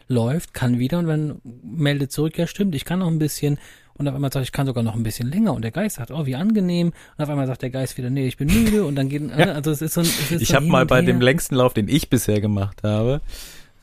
[0.07, 3.57] läuft, kann wieder und wenn meldet zurück, ja stimmt, ich kann noch ein bisschen
[3.95, 6.11] und auf einmal sagt, ich kann sogar noch ein bisschen länger und der Geist sagt,
[6.11, 8.95] oh, wie angenehm und auf einmal sagt der Geist wieder, nee, ich bin müde und
[8.95, 11.03] dann geht, also es ist so ein, es ist Ich so habe mal bei her.
[11.05, 13.21] dem längsten Lauf, den ich bisher gemacht habe,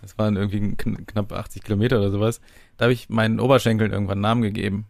[0.02, 2.40] das waren irgendwie knapp 80 Kilometer oder sowas.
[2.76, 4.86] Da habe ich meinen Oberschenkeln irgendwann einen Namen gegeben.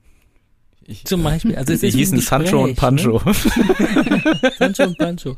[0.87, 1.57] Ich, Zum Beispiel.
[1.57, 3.21] Also es die hießen Gespräch, Sancho und Pancho.
[3.25, 3.33] Ne?
[4.59, 5.37] Sancho und Pancho.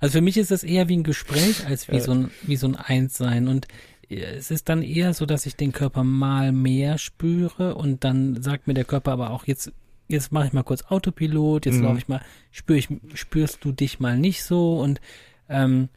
[0.00, 2.68] Also für mich ist das eher wie ein Gespräch als wie so ein, wie so
[2.68, 3.48] ein Einssein.
[3.48, 3.66] Und
[4.08, 8.66] es ist dann eher so, dass ich den Körper mal mehr spüre und dann sagt
[8.66, 9.72] mir der Körper aber auch jetzt,
[10.08, 11.84] jetzt mache ich mal kurz Autopilot, jetzt mhm.
[11.84, 15.00] laufe ich mal, spür ich, spürst du dich mal nicht so und
[15.48, 15.88] ähm,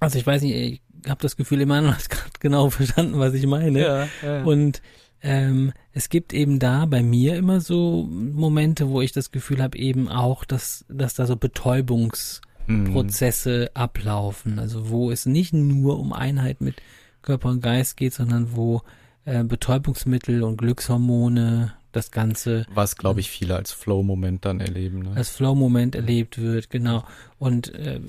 [0.00, 3.46] also ich weiß nicht, ich habe das Gefühl, immer noch gerade genau verstanden, was ich
[3.46, 3.80] meine.
[3.80, 4.42] Ja, ja.
[4.42, 4.82] Und
[5.22, 9.78] ähm, es gibt eben da bei mir immer so Momente, wo ich das Gefühl habe,
[9.78, 13.74] eben auch, dass, dass da so Betäubungsprozesse mhm.
[13.74, 14.58] ablaufen.
[14.58, 16.82] Also wo es nicht nur um Einheit mit
[17.22, 18.82] Körper und Geist geht, sondern wo
[19.24, 22.66] äh, Betäubungsmittel und Glückshormone das Ganze.
[22.74, 25.00] Was, glaube ich, viele als Flow-Moment dann erleben.
[25.00, 25.12] Ne?
[25.14, 27.04] Als Flow-Moment erlebt wird, genau.
[27.38, 28.00] Und äh,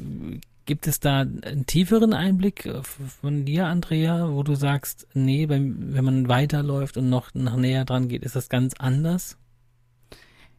[0.66, 5.94] Gibt es da einen tieferen Einblick äh, von dir, Andrea, wo du sagst, nee, wenn,
[5.94, 9.38] wenn man weiterläuft und noch nach näher dran geht, ist das ganz anders?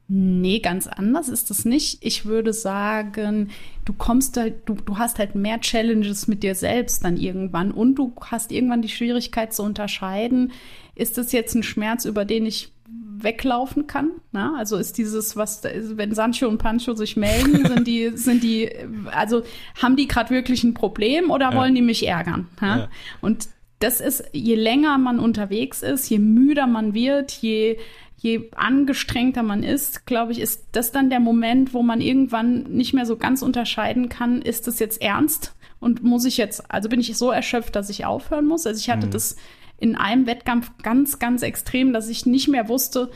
[0.07, 2.05] Nee, ganz anders ist es nicht.
[2.05, 3.51] Ich würde sagen,
[3.87, 7.95] du kommst halt, du, du hast halt mehr Challenges mit dir selbst dann irgendwann und
[7.95, 10.53] du hast irgendwann die Schwierigkeit zu unterscheiden,
[10.95, 14.11] ist das jetzt ein Schmerz, über den ich weglaufen kann.
[14.33, 14.53] Ne?
[14.59, 18.71] Also ist dieses, was, wenn Sancho und Pancho sich melden, sind die, sind die,
[19.11, 19.43] also
[19.81, 21.57] haben die gerade wirklich ein Problem oder ja.
[21.57, 22.49] wollen die mich ärgern?
[22.61, 22.89] Ja.
[23.23, 23.49] Und
[23.81, 27.79] das ist, je länger man unterwegs ist, je müder man wird, je
[28.25, 32.95] je angestrengter man ist, glaube ich, ist das dann der Moment, wo man irgendwann nicht
[32.95, 37.01] mehr so ganz unterscheiden kann, ist das jetzt ernst und muss ich jetzt, also bin
[37.01, 38.67] ich so erschöpft, dass ich aufhören muss.
[38.67, 39.11] Also ich hatte mhm.
[39.11, 39.37] das
[39.79, 43.11] in einem Wettkampf ganz, ganz extrem, dass ich nicht mehr wusste,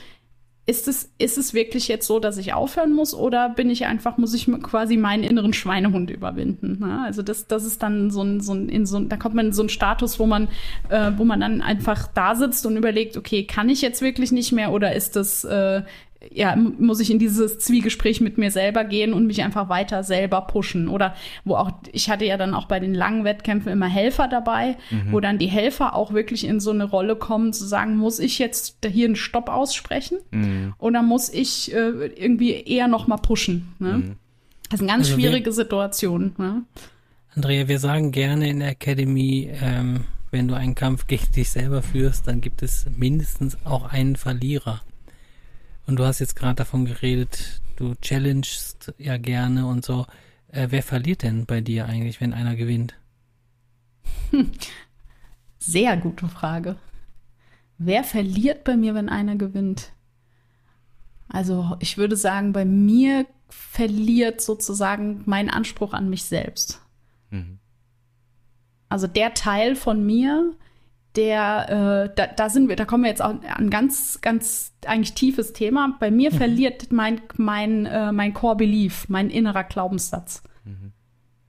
[0.69, 4.19] ist es, ist es wirklich jetzt so, dass ich aufhören muss oder bin ich einfach,
[4.19, 6.81] muss ich quasi meinen inneren Schweinehund überwinden?
[6.81, 7.01] Ne?
[7.07, 9.47] Also das, das ist dann so ein, so ein, in so ein, da kommt man
[9.47, 10.49] in so einen Status, wo man,
[10.91, 14.53] äh, wo man dann einfach da sitzt und überlegt, okay, kann ich jetzt wirklich nicht
[14.53, 15.85] mehr oder ist das, äh,
[16.33, 20.41] ja, muss ich in dieses Zwiegespräch mit mir selber gehen und mich einfach weiter selber
[20.43, 20.89] pushen.
[20.89, 24.77] Oder wo auch, ich hatte ja dann auch bei den langen Wettkämpfen immer Helfer dabei,
[24.91, 25.13] mhm.
[25.13, 28.39] wo dann die Helfer auch wirklich in so eine Rolle kommen, zu sagen, muss ich
[28.39, 30.19] jetzt hier einen Stopp aussprechen?
[30.33, 30.75] Mhm.
[30.79, 33.75] Oder muss ich äh, irgendwie eher noch mal pushen?
[33.79, 33.93] Ne?
[33.93, 34.17] Mhm.
[34.69, 36.35] Das ist eine ganz also schwierige wir, Situation.
[36.37, 36.63] Ne?
[37.35, 41.81] Andrea, wir sagen gerne in der Academy, ähm, wenn du einen Kampf gegen dich selber
[41.81, 44.81] führst, dann gibt es mindestens auch einen Verlierer.
[45.89, 50.05] Und du hast jetzt gerade davon geredet, du challengest ja gerne und so.
[50.49, 52.95] Äh, wer verliert denn bei dir eigentlich, wenn einer gewinnt?
[55.59, 56.77] Sehr gute Frage.
[57.79, 59.93] Wer verliert bei mir, wenn einer gewinnt?
[61.27, 66.83] Also ich würde sagen, bei mir verliert sozusagen mein Anspruch an mich selbst.
[67.31, 67.61] Mhm.
[68.91, 70.55] Also der Teil von mir,
[71.17, 75.15] der, äh, da, da sind wir, da kommen wir jetzt auch an ganz, ganz eigentlich
[75.15, 75.97] tiefes Thema.
[75.99, 76.37] Bei mir mhm.
[76.37, 80.43] verliert mein, mein, äh, mein Core Belief, mein innerer Glaubenssatz.
[80.65, 80.93] Mhm.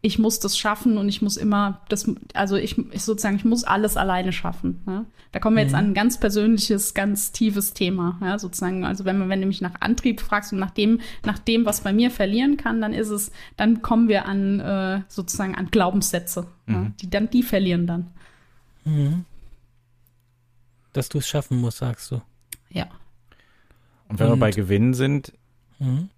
[0.02, 3.65] Ich muss das schaffen und ich muss immer das, also ich, ich sozusagen, ich muss
[3.65, 4.82] alles alleine schaffen.
[4.88, 5.06] Ja?
[5.34, 5.80] Da kommen wir jetzt mhm.
[5.80, 8.86] an ein ganz persönliches, ganz tiefes Thema, ja, sozusagen.
[8.86, 11.82] Also wenn man, wenn du mich nach Antrieb fragst und nach dem, nach dem, was
[11.82, 16.48] bei mir verlieren kann, dann ist es, dann kommen wir an äh, sozusagen an Glaubenssätze?
[16.65, 16.93] Mhm.
[17.02, 18.08] die dann, die verlieren dann.
[18.86, 19.26] Mhm
[20.93, 22.21] dass du es schaffen musst, sagst du.
[22.69, 22.88] Ja.
[24.08, 25.34] Und wenn Und, wir bei Gewinnen sind,
[25.80, 26.10] mhm.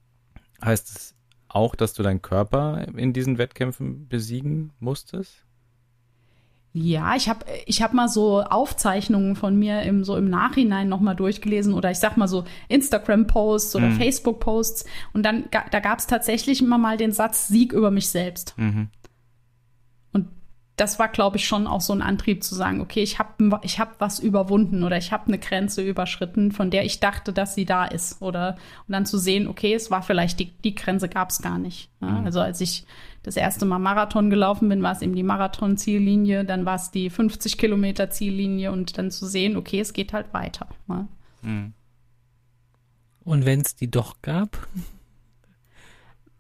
[0.64, 1.16] heißt es
[1.50, 5.46] auch, dass du deinen Körper in diesen Wettkämpfen besiegen musstest?
[6.74, 11.18] Ja, ich habe ich hab mal so Aufzeichnungen von mir im, so im Nachhinein nochmal
[11.18, 13.98] durchgelesen oder ich sag mal so Instagram-Posts oder mhm.
[13.98, 18.58] Facebook-Posts und dann da gab es tatsächlich immer mal den Satz Sieg über mich selbst.
[18.58, 18.88] Mhm
[20.82, 23.80] das war, glaube ich, schon auch so ein Antrieb zu sagen, okay, ich habe ich
[23.80, 27.66] hab was überwunden oder ich habe eine Grenze überschritten, von der ich dachte, dass sie
[27.66, 28.20] da ist.
[28.20, 31.60] Oder und dann zu sehen, okay, es war vielleicht die, die Grenze gab es gar
[31.60, 31.92] nicht.
[32.02, 32.08] Ja?
[32.10, 32.26] Mhm.
[32.26, 32.84] Also als ich
[33.22, 37.12] das erste Mal Marathon gelaufen bin, war es eben die Marathon-Ziellinie, dann war es die
[37.12, 40.68] 50 Kilometer Ziellinie und dann zu sehen, okay, es geht halt weiter.
[40.90, 41.08] Ja?
[41.44, 41.74] Mhm.
[43.24, 44.68] Und wenn es die doch gab?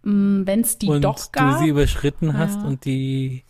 [0.01, 1.43] Mm, wenn es die und doch gab.
[1.43, 2.67] Und du sie überschritten hast ja.
[2.67, 3.43] und die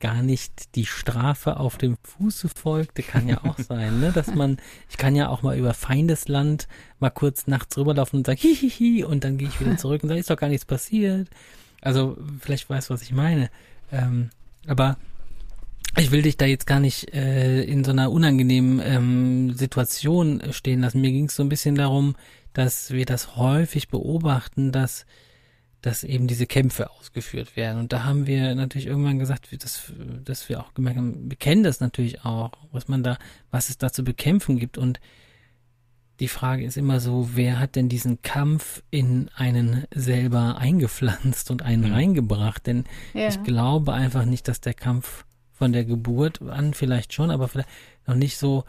[0.00, 4.12] gar nicht die Strafe auf dem Fuße folgte, kann ja auch sein, ne?
[4.12, 4.58] Dass man,
[4.88, 9.24] ich kann ja auch mal über Feindesland mal kurz nachts rüberlaufen und sagen, hihihi, und
[9.24, 11.28] dann gehe ich wieder zurück und sage, ist doch gar nichts passiert.
[11.80, 13.50] Also, vielleicht weißt du, was ich meine.
[13.92, 14.30] Ähm,
[14.66, 14.96] aber
[15.96, 20.80] ich will dich da jetzt gar nicht äh, in so einer unangenehmen ähm, Situation stehen
[20.80, 21.00] lassen.
[21.00, 22.14] Mir ging es so ein bisschen darum,
[22.52, 25.06] dass wir das häufig beobachten, dass
[25.80, 27.78] dass eben diese Kämpfe ausgeführt werden.
[27.78, 29.92] Und da haben wir natürlich irgendwann gesagt, dass,
[30.24, 33.18] dass wir auch gemerkt haben, wir kennen das natürlich auch, was man da,
[33.50, 34.76] was es da zu bekämpfen gibt.
[34.76, 34.98] Und
[36.18, 41.62] die Frage ist immer so, wer hat denn diesen Kampf in einen selber eingepflanzt und
[41.62, 41.94] einen mhm.
[41.94, 42.66] reingebracht?
[42.66, 43.28] Denn ja.
[43.28, 47.68] ich glaube einfach nicht, dass der Kampf von der Geburt an vielleicht schon, aber vielleicht
[48.06, 48.64] noch nicht so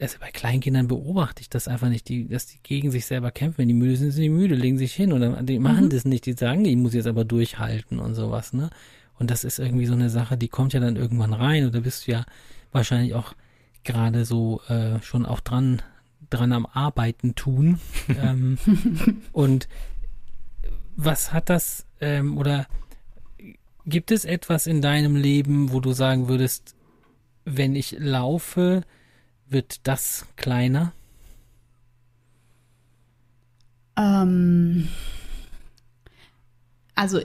[0.00, 3.58] also bei Kleinkindern beobachte ich das einfach nicht, die, dass die gegen sich selber kämpfen.
[3.58, 5.90] Wenn die müde sind, sind die müde, legen sich hin oder die machen mhm.
[5.90, 6.26] das nicht.
[6.26, 8.70] Die sagen, ich muss jetzt aber durchhalten und sowas, ne?
[9.18, 11.80] Und das ist irgendwie so eine Sache, die kommt ja dann irgendwann rein und da
[11.80, 12.26] bist du ja
[12.70, 13.34] wahrscheinlich auch
[13.82, 15.80] gerade so äh, schon auch dran,
[16.28, 17.80] dran am Arbeiten tun.
[18.08, 18.58] ähm,
[19.32, 19.68] und
[20.96, 22.66] was hat das ähm, oder
[23.86, 26.74] gibt es etwas in deinem Leben, wo du sagen würdest,
[27.44, 28.82] wenn ich laufe,
[29.48, 30.92] wird das kleiner?
[33.96, 34.88] Ähm,
[36.94, 37.20] also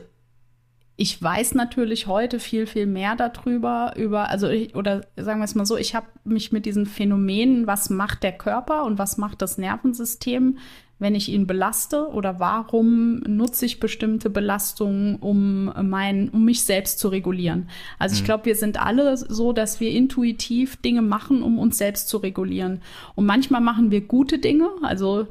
[0.97, 5.55] ich weiß natürlich heute viel, viel mehr darüber, über, also ich, oder sagen wir es
[5.55, 9.41] mal so, ich habe mich mit diesen Phänomenen, was macht der Körper und was macht
[9.41, 10.59] das Nervensystem,
[11.01, 16.99] wenn ich ihn belaste oder warum nutze ich bestimmte Belastungen, um mein, um mich selbst
[16.99, 17.67] zu regulieren.
[17.97, 18.25] Also ich mhm.
[18.25, 22.81] glaube, wir sind alle so, dass wir intuitiv Dinge machen, um uns selbst zu regulieren.
[23.15, 24.69] Und manchmal machen wir gute Dinge.
[24.83, 25.27] Also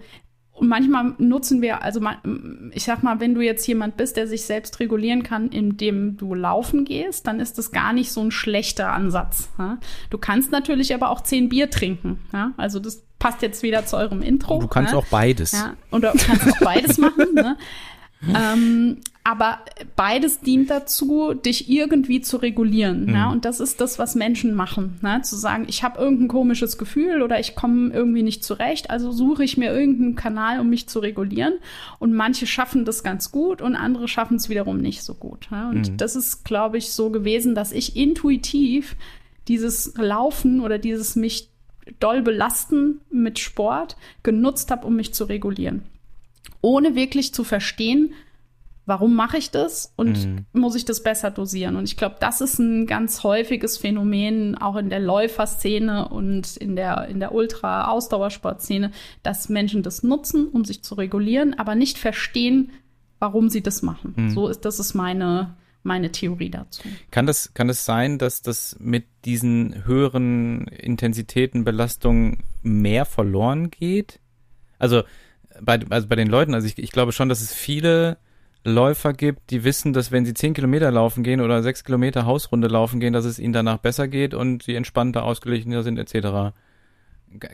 [0.61, 2.03] Und manchmal nutzen wir, also
[2.73, 6.35] ich sag mal, wenn du jetzt jemand bist, der sich selbst regulieren kann, indem du
[6.35, 9.49] laufen gehst, dann ist das gar nicht so ein schlechter Ansatz.
[9.59, 9.79] Ja?
[10.11, 12.19] Du kannst natürlich aber auch zehn Bier trinken.
[12.35, 12.53] Ja?
[12.59, 14.57] Also das passt jetzt wieder zu eurem Intro.
[14.57, 14.99] Und du kannst ja?
[14.99, 15.53] auch beides.
[15.53, 15.77] Ja?
[15.91, 17.33] Und du kannst auch beides machen.
[17.33, 17.57] Ne?
[18.29, 19.59] ähm, aber
[19.97, 23.07] beides dient dazu, dich irgendwie zu regulieren.
[23.07, 23.15] Mhm.
[23.15, 23.31] Ja?
[23.31, 24.99] Und das ist das, was Menschen machen.
[25.03, 25.21] Ne?
[25.23, 29.45] Zu sagen, ich habe irgendein komisches Gefühl oder ich komme irgendwie nicht zurecht, also suche
[29.45, 31.55] ich mir irgendeinen Kanal, um mich zu regulieren.
[31.99, 35.49] Und manche schaffen das ganz gut und andere schaffen es wiederum nicht so gut.
[35.51, 35.69] Ja?
[35.69, 35.97] Und mhm.
[35.99, 38.97] das ist, glaube ich, so gewesen, dass ich intuitiv
[39.49, 41.51] dieses Laufen oder dieses mich
[41.99, 45.83] doll belasten mit Sport genutzt habe, um mich zu regulieren.
[46.63, 48.15] Ohne wirklich zu verstehen,
[48.91, 50.47] warum mache ich das und mhm.
[50.53, 51.77] muss ich das besser dosieren?
[51.77, 56.75] Und ich glaube, das ist ein ganz häufiges Phänomen auch in der Läuferszene und in
[56.75, 58.91] der, in der Ultra-Ausdauersportszene,
[59.23, 62.73] dass Menschen das nutzen, um sich zu regulieren, aber nicht verstehen,
[63.21, 64.15] warum sie das machen.
[64.17, 64.31] Mhm.
[64.31, 66.83] So ist, das ist meine, meine Theorie dazu.
[67.13, 74.19] Kann das, kann es sein, dass das mit diesen höheren Intensitäten, Belastungen mehr verloren geht?
[74.81, 75.05] Also
[75.63, 78.19] bei, also bei den Leuten, also ich, ich glaube schon, dass es viele
[78.65, 82.69] Läufer gibt, die wissen, dass wenn sie zehn Kilometer laufen gehen oder sechs Kilometer Hausrunde
[82.69, 86.55] laufen gehen, dass es ihnen danach besser geht und sie entspannter, ausgeglichener sind etc.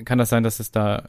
[0.04, 1.08] Kann das sein, dass es da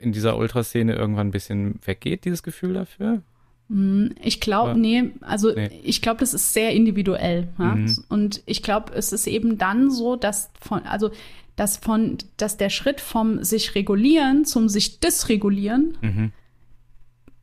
[0.00, 3.22] in dieser Ultraszene irgendwann ein bisschen weggeht, dieses Gefühl dafür?
[3.68, 5.70] Hm, ich glaube, nee, also nee.
[5.82, 7.48] ich glaube, das ist sehr individuell.
[7.58, 7.74] Ja?
[7.74, 7.98] Mhm.
[8.08, 11.10] Und ich glaube, es ist eben dann so, dass von, also
[11.56, 16.32] dass von, dass der Schritt vom sich regulieren zum sich dysregulieren mhm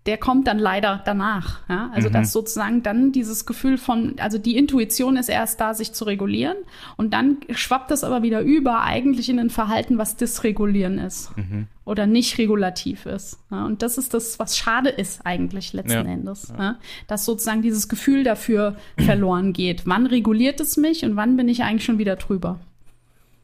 [0.07, 1.59] der kommt dann leider danach.
[1.69, 1.91] Ja?
[1.93, 2.13] Also mhm.
[2.13, 6.57] dass sozusagen dann dieses Gefühl von, also die Intuition ist erst da, sich zu regulieren
[6.97, 11.67] und dann schwappt das aber wieder über eigentlich in ein Verhalten, was dysregulieren ist mhm.
[11.85, 13.37] oder nicht regulativ ist.
[13.51, 13.65] Ja?
[13.65, 16.13] Und das ist das, was schade ist eigentlich letzten ja.
[16.13, 16.51] Endes,
[17.07, 19.83] dass sozusagen dieses Gefühl dafür verloren geht.
[19.85, 22.59] Wann reguliert es mich und wann bin ich eigentlich schon wieder drüber?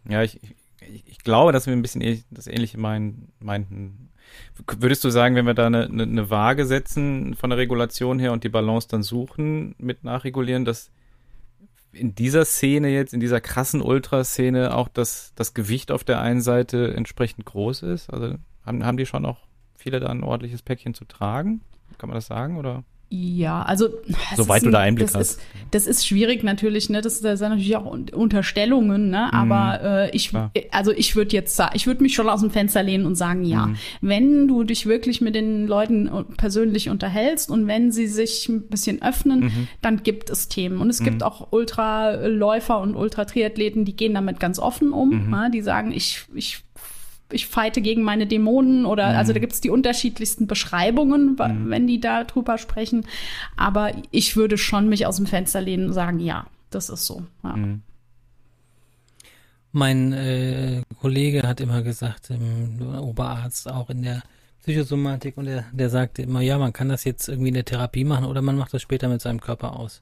[0.10, 0.39] Ja, ich,
[0.81, 4.09] ich, ich glaube, dass wir ein bisschen das Ähnliche meinen, meinten
[4.79, 8.33] Würdest du sagen, wenn wir da eine, eine, eine Waage setzen von der Regulation her
[8.33, 10.91] und die Balance dann suchen mit Nachregulieren, dass
[11.91, 16.41] in dieser Szene jetzt, in dieser krassen Ultraszene auch das, das Gewicht auf der einen
[16.41, 18.09] Seite entsprechend groß ist?
[18.09, 18.35] Also
[18.65, 21.61] haben, haben die schon auch viele da ein ordentliches Päckchen zu tragen?
[21.97, 22.83] Kann man das sagen oder?
[23.10, 23.88] Ja, also
[24.36, 25.30] soweit du da Einblick das hast.
[25.38, 25.41] Ist,
[25.72, 27.02] das ist schwierig natürlich, ne?
[27.02, 29.34] Das, das sind natürlich auch Unterstellungen, ne?
[29.34, 30.52] Aber mhm, äh, ich, klar.
[30.72, 33.67] also ich würde jetzt ich würde mich schon aus dem Fenster lehnen und sagen, ja,
[33.67, 33.78] mhm.
[34.02, 39.02] wenn du dich wirklich mit den Leuten persönlich unterhältst und wenn sie sich ein bisschen
[39.02, 39.67] öffnen, mhm.
[39.82, 40.82] dann gibt es Themen.
[40.82, 41.24] Und es gibt mhm.
[41.24, 45.28] auch Ultraläufer und Ultratriathleten, die gehen damit ganz offen um.
[45.28, 45.30] Mhm.
[45.30, 45.50] Ne?
[45.54, 46.63] Die sagen, ich, ich
[47.31, 49.17] ich fighte gegen meine Dämonen oder mhm.
[49.17, 51.69] also da gibt es die unterschiedlichsten Beschreibungen, mhm.
[51.69, 53.05] wenn die da drüber sprechen.
[53.55, 57.23] Aber ich würde schon mich aus dem Fenster lehnen und sagen, ja, das ist so.
[57.43, 57.55] Ja.
[57.55, 57.81] Mhm.
[59.73, 64.23] Mein äh, Kollege hat immer gesagt, im Oberarzt auch in der
[64.61, 68.03] Psychosomatik und der, der sagte immer, ja, man kann das jetzt irgendwie in der Therapie
[68.03, 70.01] machen oder man macht das später mit seinem Körper aus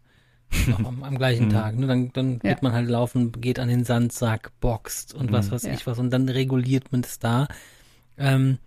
[0.77, 1.51] am, am, gleichen mhm.
[1.51, 1.77] Tag.
[1.77, 1.87] Ne?
[1.87, 2.51] Dann, dann ja.
[2.51, 5.51] wird man halt laufen, geht an den Sandsack, boxt und was mhm.
[5.51, 5.73] weiß ja.
[5.73, 7.47] ich was und dann reguliert man das da.
[8.17, 8.57] Ähm,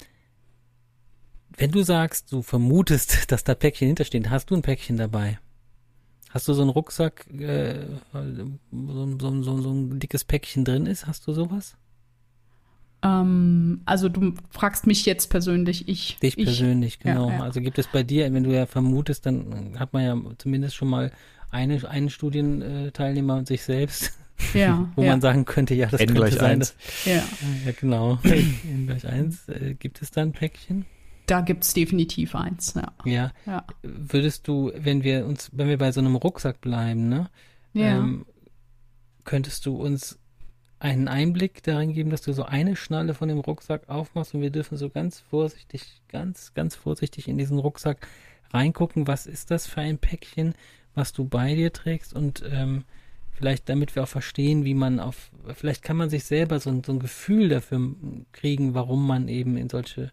[1.57, 5.39] wenn du sagst, du vermutest, dass da Päckchen hinterstehen, hast du ein Päckchen dabei?
[6.31, 11.07] Hast du so einen Rucksack, äh, so, so, so, so ein dickes Päckchen drin ist?
[11.07, 11.77] Hast du sowas?
[13.03, 16.19] Ähm, also du fragst mich jetzt persönlich, ich.
[16.19, 17.29] Dich ich, persönlich, genau.
[17.29, 17.43] Ja, ja.
[17.45, 20.89] Also gibt es bei dir, wenn du ja vermutest, dann hat man ja zumindest schon
[20.89, 21.13] mal
[21.51, 24.19] eine, einen Studienteilnehmer und sich selbst.
[24.55, 25.11] Ja, wo ja.
[25.11, 26.51] man sagen könnte, ja, das N könnte gleich sein.
[26.51, 26.75] Eins.
[26.75, 27.23] Dass, ja.
[27.67, 28.19] ja, genau.
[28.23, 29.49] N gleich eins.
[29.49, 30.87] Äh, gibt es da ein Päckchen?
[31.27, 32.93] Da gibt es definitiv eins, ja.
[33.05, 33.33] ja.
[33.45, 33.65] ja.
[33.83, 37.29] Würdest du, wenn wir uns, wenn wir bei so einem Rucksack bleiben, ne?
[37.75, 37.99] Ja.
[37.99, 38.25] Ähm,
[39.25, 40.19] könntest du uns
[40.81, 44.51] einen Einblick darin geben, dass du so eine Schnalle von dem Rucksack aufmachst und wir
[44.51, 48.07] dürfen so ganz vorsichtig, ganz, ganz vorsichtig in diesen Rucksack
[48.51, 49.07] reingucken.
[49.07, 50.55] Was ist das für ein Päckchen?
[50.99, 52.85] Was du bei dir trägst und ähm,
[53.33, 56.93] vielleicht damit wir auch verstehen, wie man auf, vielleicht kann man sich selber so, so
[56.93, 57.95] ein Gefühl dafür
[58.33, 60.11] kriegen, warum man eben in solche,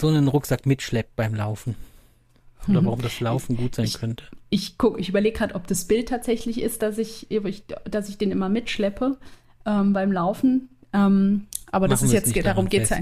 [0.00, 1.76] so einen Rucksack mitschleppt beim Laufen.
[2.68, 2.86] Oder mhm.
[2.86, 4.24] warum das Laufen gut sein ich, könnte.
[4.50, 7.28] Ich guck, ich überlege gerade, ob das Bild tatsächlich ist, dass ich,
[7.84, 9.18] dass ich den immer mitschleppe
[9.64, 10.68] ähm, beim Laufen.
[10.92, 12.98] Ähm, aber das ist jetzt, darum geht es ja.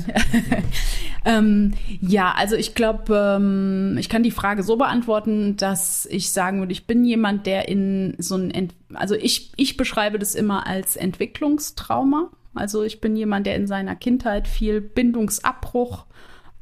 [1.24, 6.60] ähm, ja, also ich glaube, ähm, ich kann die Frage so beantworten, dass ich sagen
[6.60, 10.66] würde, ich bin jemand, der in so ein, Ent also ich, ich beschreibe das immer
[10.66, 12.30] als Entwicklungstrauma.
[12.54, 16.06] Also ich bin jemand, der in seiner Kindheit viel Bindungsabbruch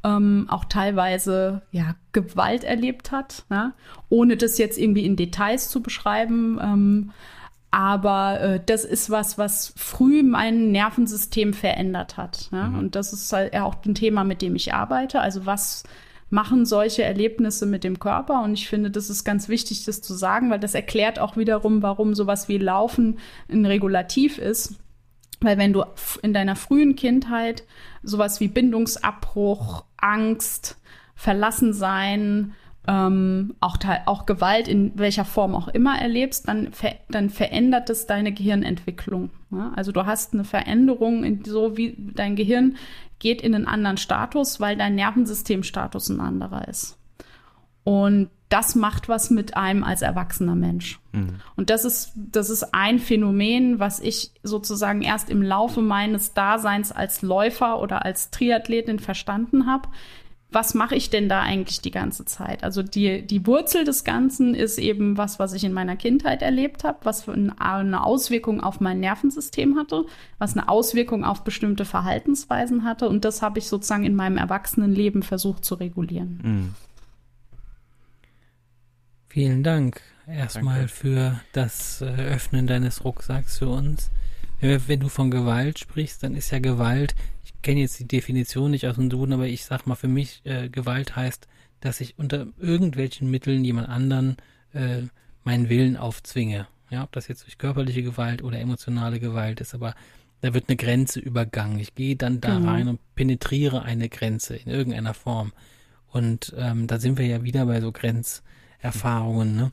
[0.03, 3.73] ähm, auch teilweise ja Gewalt erlebt hat, ja?
[4.09, 7.13] ohne das jetzt irgendwie in Details zu beschreiben.
[7.73, 12.49] Aber äh, das ist was, was früh mein Nervensystem verändert hat.
[12.51, 12.67] Ja?
[12.67, 12.77] Mhm.
[12.77, 15.19] Und das ist halt auch ein Thema, mit dem ich arbeite.
[15.21, 15.83] Also was
[16.29, 18.43] machen solche Erlebnisse mit dem Körper?
[18.43, 21.81] Und ich finde, das ist ganz wichtig, das zu sagen, weil das erklärt auch wiederum,
[21.81, 23.17] warum sowas wie Laufen
[23.49, 24.75] ein Regulativ ist.
[25.41, 25.83] Weil wenn du
[26.21, 27.63] in deiner frühen Kindheit
[28.03, 30.77] sowas wie Bindungsabbruch, Angst,
[31.15, 32.53] Verlassensein,
[32.87, 38.07] ähm, auch, auch Gewalt in welcher Form auch immer erlebst, dann, ver dann verändert es
[38.07, 39.29] deine Gehirnentwicklung.
[39.51, 39.71] Ja?
[39.75, 42.75] Also du hast eine Veränderung, in so wie dein Gehirn
[43.19, 46.97] geht in einen anderen Status, weil dein Nervensystemstatus ein anderer ist.
[47.85, 50.99] Und das macht was mit einem als erwachsener Mensch.
[51.11, 51.39] Mhm.
[51.55, 56.91] Und das ist, das ist ein Phänomen, was ich sozusagen erst im Laufe meines Daseins
[56.91, 59.89] als Läufer oder als Triathletin verstanden habe,
[60.53, 62.63] was mache ich denn da eigentlich die ganze Zeit?
[62.63, 66.83] Also die, die Wurzel des Ganzen ist eben was, was ich in meiner Kindheit erlebt
[66.83, 70.05] habe, was eine Auswirkung auf mein Nervensystem hatte,
[70.37, 73.09] was eine Auswirkung auf bestimmte Verhaltensweisen hatte.
[73.09, 76.39] Und das habe ich sozusagen in meinem Erwachsenenleben versucht zu regulieren.
[76.43, 76.75] Mhm.
[79.29, 80.93] Vielen Dank erstmal Danke.
[80.93, 84.11] für das äh, Öffnen deines Rucksacks für uns.
[84.61, 87.15] Wenn du von Gewalt sprichst, dann ist ja Gewalt
[87.63, 90.69] kenne jetzt die Definition nicht aus dem Duden, aber ich sag mal, für mich äh,
[90.69, 91.47] Gewalt heißt,
[91.79, 94.37] dass ich unter irgendwelchen Mitteln jemand anderen
[94.73, 95.03] äh,
[95.43, 96.67] meinen Willen aufzwinge.
[96.89, 99.95] Ja, ob das jetzt durch körperliche Gewalt oder emotionale Gewalt ist, aber
[100.41, 101.79] da wird eine Grenze übergangen.
[101.79, 102.67] Ich gehe dann da mhm.
[102.67, 105.53] rein und penetriere eine Grenze in irgendeiner Form.
[106.07, 109.55] Und ähm, da sind wir ja wieder bei so Grenzerfahrungen.
[109.55, 109.71] Ne?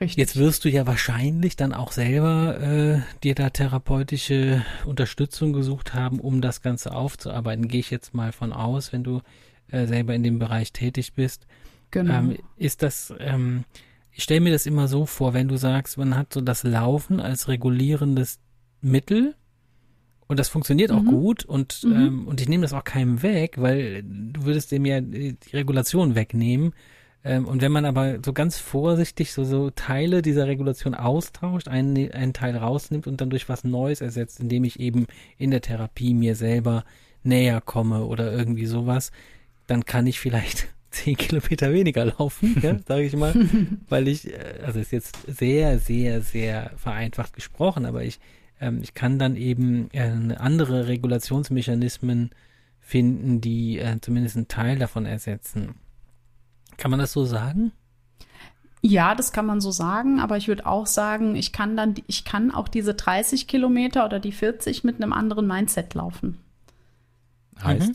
[0.00, 0.16] Richtig.
[0.16, 6.20] Jetzt wirst du ja wahrscheinlich dann auch selber äh, dir da therapeutische Unterstützung gesucht haben,
[6.20, 7.66] um das Ganze aufzuarbeiten.
[7.66, 9.22] Gehe ich jetzt mal von aus, wenn du
[9.70, 11.46] äh, selber in dem Bereich tätig bist.
[11.90, 12.14] Genau.
[12.14, 13.64] Ähm, ist das, ähm,
[14.12, 17.18] ich stelle mir das immer so vor, wenn du sagst, man hat so das Laufen
[17.18, 18.38] als regulierendes
[18.80, 19.34] Mittel
[20.28, 21.10] und das funktioniert auch mhm.
[21.10, 21.92] gut und, mhm.
[21.92, 26.14] ähm, und ich nehme das auch keinem weg, weil du würdest dem ja die Regulation
[26.14, 26.74] wegnehmen.
[27.28, 32.10] Ähm, und wenn man aber so ganz vorsichtig so, so Teile dieser Regulation austauscht, einen,
[32.10, 35.06] einen Teil rausnimmt und dann durch was Neues ersetzt, indem ich eben
[35.36, 36.84] in der Therapie mir selber
[37.22, 39.12] näher komme oder irgendwie sowas,
[39.66, 43.34] dann kann ich vielleicht zehn Kilometer weniger laufen, ja, sage ich mal,
[43.90, 48.20] weil ich, äh, also ist jetzt sehr, sehr, sehr vereinfacht gesprochen, aber ich,
[48.58, 52.30] ähm, ich kann dann eben äh, andere Regulationsmechanismen
[52.80, 55.74] finden, die äh, zumindest einen Teil davon ersetzen.
[56.78, 57.72] Kann man das so sagen?
[58.80, 62.24] Ja, das kann man so sagen, aber ich würde auch sagen, ich kann dann, ich
[62.24, 66.38] kann auch diese 30 Kilometer oder die 40 mit einem anderen Mindset laufen.
[67.62, 67.88] Heißt?
[67.88, 67.94] Mhm.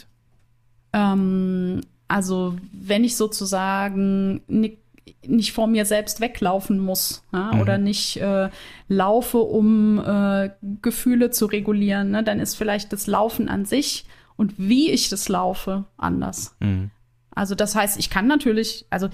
[0.91, 4.77] Ähm, also, wenn ich sozusagen nicht,
[5.25, 7.61] nicht vor mir selbst weglaufen muss ja, mhm.
[7.61, 8.49] oder nicht äh,
[8.89, 10.49] laufe, um äh,
[10.81, 14.05] Gefühle zu regulieren, ne, dann ist vielleicht das Laufen an sich
[14.35, 16.57] und wie ich das laufe anders.
[16.59, 16.91] Mhm.
[17.35, 19.09] Also das heißt, ich kann natürlich, also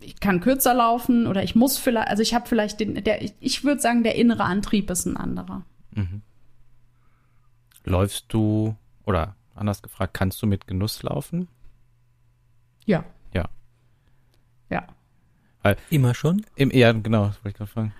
[0.00, 3.64] ich kann kürzer laufen oder ich muss vielleicht, also ich habe vielleicht den, der, ich
[3.64, 5.64] würde sagen, der innere Antrieb ist ein anderer.
[5.92, 6.22] Mhm.
[7.84, 11.48] Läufst du, oder anders gefragt, kannst du mit Genuss laufen?
[12.84, 13.04] Ja.
[13.32, 13.48] Ja.
[14.70, 14.86] Ja.
[15.62, 16.44] Weil, Immer schon?
[16.56, 17.94] Im, ja, genau, das wollte ich gerade fragen.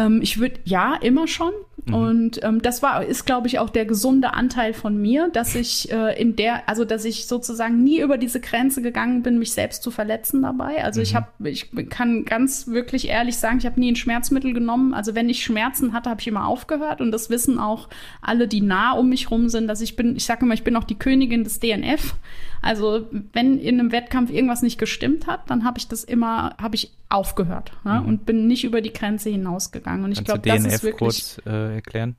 [0.00, 1.52] Ähm, ich würde, ja, immer schon.
[1.86, 1.94] Mhm.
[1.94, 5.90] Und ähm, das war, ist, glaube ich, auch der gesunde Anteil von mir, dass ich
[5.90, 9.82] äh, in der, also dass ich sozusagen nie über diese Grenze gegangen bin, mich selbst
[9.82, 10.84] zu verletzen dabei.
[10.84, 11.04] Also mhm.
[11.04, 14.94] ich habe, ich kann ganz wirklich ehrlich sagen, ich habe nie ein Schmerzmittel genommen.
[14.94, 17.00] Also wenn ich Schmerzen hatte, habe ich immer aufgehört.
[17.00, 17.88] Und das wissen auch
[18.20, 20.76] alle, die nah um mich rum sind, dass ich bin, ich sage immer, ich bin
[20.76, 22.14] auch die Königin des DNF.
[22.62, 26.74] Also wenn in einem Wettkampf irgendwas nicht gestimmt hat, dann habe ich das immer, habe
[26.74, 28.08] ich aufgehört ja, mhm.
[28.08, 30.04] und bin nicht über die Grenze hinausgegangen.
[30.04, 32.16] Und ich glaube, das ist wirklich kurz äh, erklären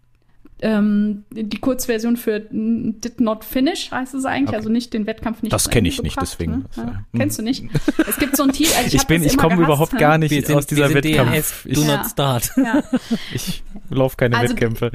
[0.61, 4.57] ähm, die Kurzversion für Did Not Finish heißt es eigentlich, okay.
[4.57, 5.53] also nicht den Wettkampf nicht.
[5.53, 6.51] Das kenne ich nicht, deswegen.
[6.51, 6.65] Ne?
[6.75, 6.83] Ja.
[6.83, 7.03] Ja.
[7.15, 7.63] Kennst du nicht?
[8.07, 8.67] Es gibt so ein Team.
[8.75, 11.65] Also ich, ich bin, ich komme überhaupt gar nicht sind, aus dieser Wettkampf.
[11.65, 12.51] Ich, do not start.
[12.57, 12.83] Ja.
[13.33, 14.91] ich laufe keine also, Wettkämpfe.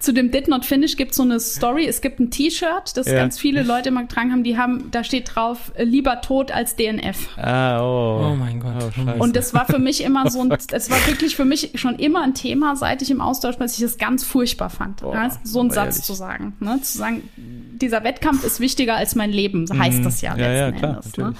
[0.00, 1.86] Zu dem Did Not Finish gibt es so eine Story.
[1.86, 4.42] Es gibt ein T-Shirt, das ganz viele Leute immer getragen haben.
[4.42, 7.28] Die haben, da steht drauf, äh, lieber tot als DNF.
[7.36, 8.32] Ah, oh.
[8.32, 8.92] Oh mein Gott.
[8.98, 11.96] Oh, Und das war für mich immer so ein, es war wirklich für mich schon
[11.96, 15.02] immer ein Thema, seit ich im Austausch war, dass ich das ganz furchtbar fand.
[15.14, 16.04] Ja, so ein Satz ehrlich.
[16.04, 16.54] zu sagen.
[16.60, 16.80] Ne?
[16.82, 20.04] Zu sagen, dieser Wettkampf ist wichtiger als mein Leben, heißt mhm.
[20.04, 21.16] das ja, ja letzten ja, klar, Endes.
[21.16, 21.34] Ne?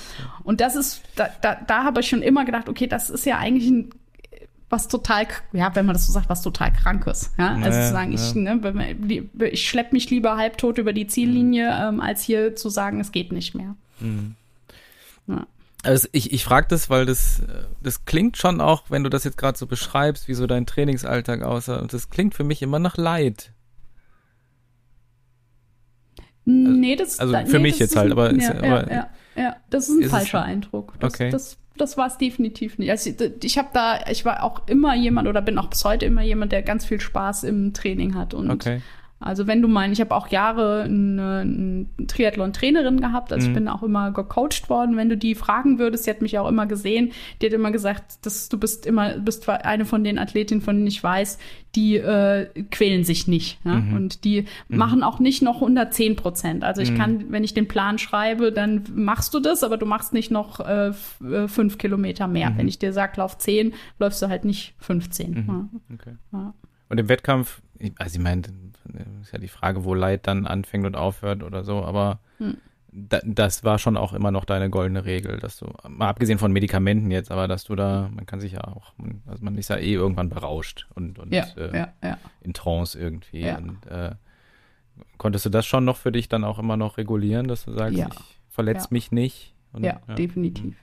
[0.44, 3.38] Und das ist, da, da, da habe ich schon immer gedacht, okay, das ist ja
[3.38, 3.90] eigentlich ein
[4.68, 7.32] was total, ja, wenn man das so sagt, was total krankes.
[7.38, 8.60] Ja, also zu sagen, ich, ne,
[9.50, 13.30] ich schleppe mich lieber halbtot über die Ziellinie, ähm, als hier zu sagen, es geht
[13.30, 13.76] nicht mehr.
[14.00, 14.34] Mhm.
[15.28, 15.46] Ja.
[15.84, 17.42] Also ich, ich frage das, weil das,
[17.80, 21.42] das klingt schon auch, wenn du das jetzt gerade so beschreibst, wie so dein Trainingsalltag
[21.42, 23.52] aussah, und das klingt für mich immer nach Leid.
[26.46, 28.64] Nee, das also nee, für mich das jetzt ist halt, ein- aber ist ja, ja-
[28.64, 30.94] ja, aber- ja, ja, das ist ein Ist es- falscher Eindruck.
[31.00, 31.30] Das, Okay.
[31.30, 32.90] das, das war es definitiv nicht.
[32.90, 36.06] Also ich, ich habe da, ich war auch immer jemand oder bin auch bis heute
[36.06, 38.80] immer jemand, der ganz viel Spaß im Training hat und Okay.
[39.18, 43.54] Also wenn du meinst, ich habe auch Jahre eine, eine Triathlon-Trainerin gehabt, also ich Mhm.
[43.54, 44.96] bin auch immer gecoacht worden.
[44.96, 48.26] Wenn du die fragen würdest, sie hat mich auch immer gesehen, die hat immer gesagt,
[48.26, 51.38] dass du bist immer bist eine von den Athletinnen, von denen ich weiß,
[51.74, 53.76] die äh, quälen sich nicht ja?
[53.76, 53.94] Mhm.
[53.96, 56.62] und die machen auch nicht noch 110 Prozent.
[56.64, 60.12] Also ich kann, wenn ich den Plan schreibe, dann machst du das, aber du machst
[60.12, 60.92] nicht noch äh,
[61.24, 62.50] äh, fünf Kilometer mehr.
[62.50, 62.58] Mhm.
[62.58, 65.44] Wenn ich dir sag, lauf 10, läufst du halt nicht 15.
[65.48, 65.68] Ja.
[65.94, 66.16] okay.
[66.32, 66.54] Ja.
[66.88, 68.42] Und im Wettkampf, ich- also ich meine,
[69.22, 72.56] ist ja die Frage, wo Leid dann anfängt und aufhört oder so, aber Hm.
[72.92, 76.52] da, das war schon auch immer noch deine goldene Regel, dass du, mal abgesehen von
[76.52, 79.68] Medikamenten jetzt, aber dass du da, man kann sich ja auch, man- also man ist
[79.68, 82.18] ja eh irgendwann berauscht und, und Ja, äh, ja, ja.
[82.40, 83.48] in Trance irgendwie.
[83.50, 84.12] Und äh,
[85.18, 87.98] konntest du das schon noch für dich dann auch immer noch regulieren, dass du sagst,
[87.98, 89.54] ich verletze mich nicht?
[89.72, 90.76] Und, Ja, definitiv.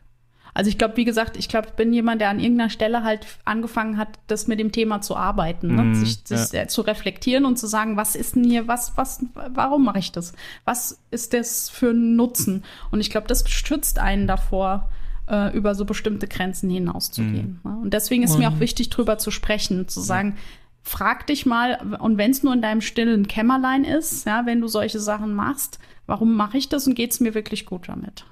[0.54, 3.26] Also ich glaube, wie gesagt, ich glaube, ich bin jemand, der an irgendeiner Stelle halt
[3.44, 5.84] angefangen hat, das mit dem Thema zu arbeiten, ne?
[5.84, 9.26] Mhm, sich, sich äh, zu reflektieren und zu sagen, was ist denn hier, was, was,
[9.34, 10.34] warum mache ich das?
[10.66, 12.64] Was ist das für ein Nutzen?
[12.92, 14.90] Und ich glaube, das schützt einen davor,
[15.28, 17.62] äh, über so bestimmte Grenzen hinauszugehen.
[17.64, 17.78] Ne?
[17.82, 20.36] Und deswegen ist mir auch wichtig, drüber zu sprechen, zu sagen,
[20.82, 24.68] frag dich mal, und wenn es nur in deinem stillen Kämmerlein ist, ja, wenn du
[24.68, 28.26] solche Sachen machst, warum mache ich das und geht es mir wirklich gut damit?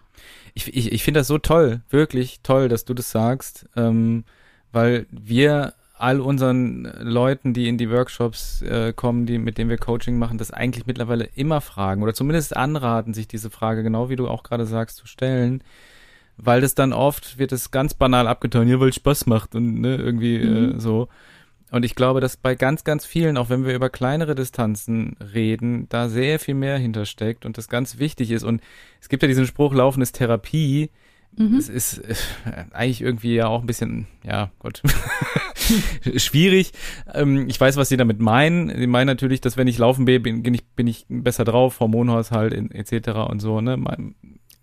[0.53, 4.25] Ich, ich, ich finde das so toll, wirklich toll, dass du das sagst, ähm,
[4.71, 9.77] weil wir all unseren Leuten, die in die Workshops äh, kommen, die, mit denen wir
[9.77, 14.15] Coaching machen, das eigentlich mittlerweile immer fragen oder zumindest anraten, sich diese Frage, genau wie
[14.15, 15.63] du auch gerade sagst, zu stellen.
[16.37, 19.79] Weil das dann oft wird es ganz banal abgetan, ja, weil es Spaß macht und
[19.79, 21.07] ne, irgendwie äh, so.
[21.71, 25.87] Und ich glaube, dass bei ganz, ganz vielen, auch wenn wir über kleinere Distanzen reden,
[25.89, 28.43] da sehr viel mehr hintersteckt und das ganz wichtig ist.
[28.43, 28.61] Und
[28.99, 30.91] es gibt ja diesen Spruch, Laufen ist Therapie.
[31.57, 32.15] Es ist äh,
[32.71, 34.81] eigentlich irgendwie ja auch ein bisschen, ja, Gott,
[36.17, 36.73] schwierig.
[37.13, 38.67] Ähm, ich weiß, was sie damit meinen.
[38.77, 42.53] Sie meinen natürlich, dass wenn ich laufen bin, bin ich, bin ich besser drauf, Hormonhaushalt
[42.53, 43.29] etc.
[43.29, 43.81] und so, ne?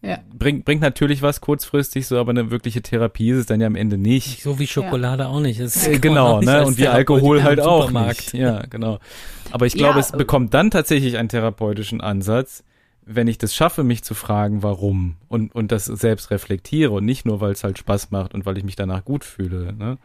[0.09, 0.19] Ja.
[0.37, 3.77] Bringt, bringt natürlich was kurzfristig, so, aber eine wirkliche Therapie ist es dann ja am
[3.77, 4.43] Ende nicht.
[4.43, 5.61] So wie Schokolade auch nicht.
[5.61, 6.65] Das Äh, genau, auch nicht ne?
[6.65, 8.33] Und wie Alkohol halt auch nicht.
[8.33, 8.99] Ja, genau.
[9.51, 12.65] Aber ich glaube, Ja, es bekommt dann tatsächlich einen therapeutischen Ansatz,
[13.05, 17.25] wenn ich das schaffe, mich zu fragen, warum und, und das selbst reflektiere und nicht
[17.25, 19.73] nur, weil es halt Spaß macht und weil ich mich danach gut fühle.
[19.73, 19.99] Ne?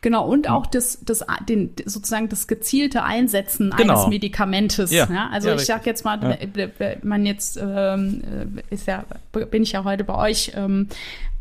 [0.00, 3.94] Genau, und auch das, das, den, sozusagen das gezielte Einsetzen Genau.
[3.94, 4.92] eines Medikamentes.
[4.92, 5.28] Ja, Ja.
[5.32, 6.30] Also ja, ich sag jetzt mal, Ja.
[6.30, 8.22] äh, äh, man jetzt ähm,
[8.70, 9.04] äh, ist ja,
[9.50, 10.52] bin ich ja heute bei euch.
[10.54, 10.86] Ähm,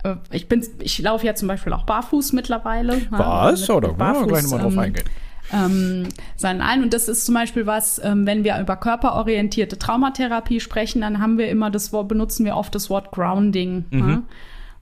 [0.03, 2.93] äh, ich bin, ich laufe ja zum Beispiel auch barfuß mittlerweile.
[2.93, 2.97] ja,
[3.51, 4.59] mit- mit Barfuß, ähm,
[5.53, 6.81] ähm, sein ein.
[6.83, 11.37] Und das ist zum Beispiel was, ähm, wenn wir über körperorientierte Traumatherapie sprechen, dann haben
[11.37, 13.85] wir immer das Wort, benutzen wir oft das Wort Grounding.
[13.91, 14.23] Mhm.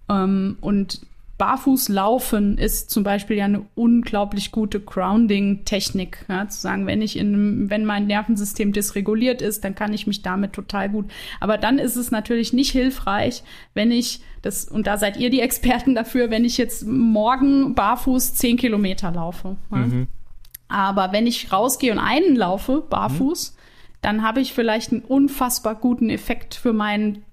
[0.08, 0.24] Ja?
[0.24, 1.02] Ähm, und
[1.38, 6.26] Barfuß laufen ist zum Beispiel ja eine unglaublich gute Grounding-Technik.
[6.30, 6.48] Ja?
[6.48, 10.54] Zu sagen, wenn ich in, wenn mein Nervensystem dysreguliert ist, dann kann ich mich damit
[10.54, 11.12] total gut.
[11.42, 15.42] Aber dann ist es natürlich nicht hilfreich, wenn ich das, und da seid ihr die
[15.42, 19.58] Experten dafür, wenn ich jetzt morgen barfuß zehn Kilometer laufe.
[19.72, 19.88] Ja?
[20.70, 23.56] Aber wenn ich rausgehe und einen laufe, barfuß,
[24.02, 27.24] dann habe ich vielleicht einen unfassbar guten Effekt für mein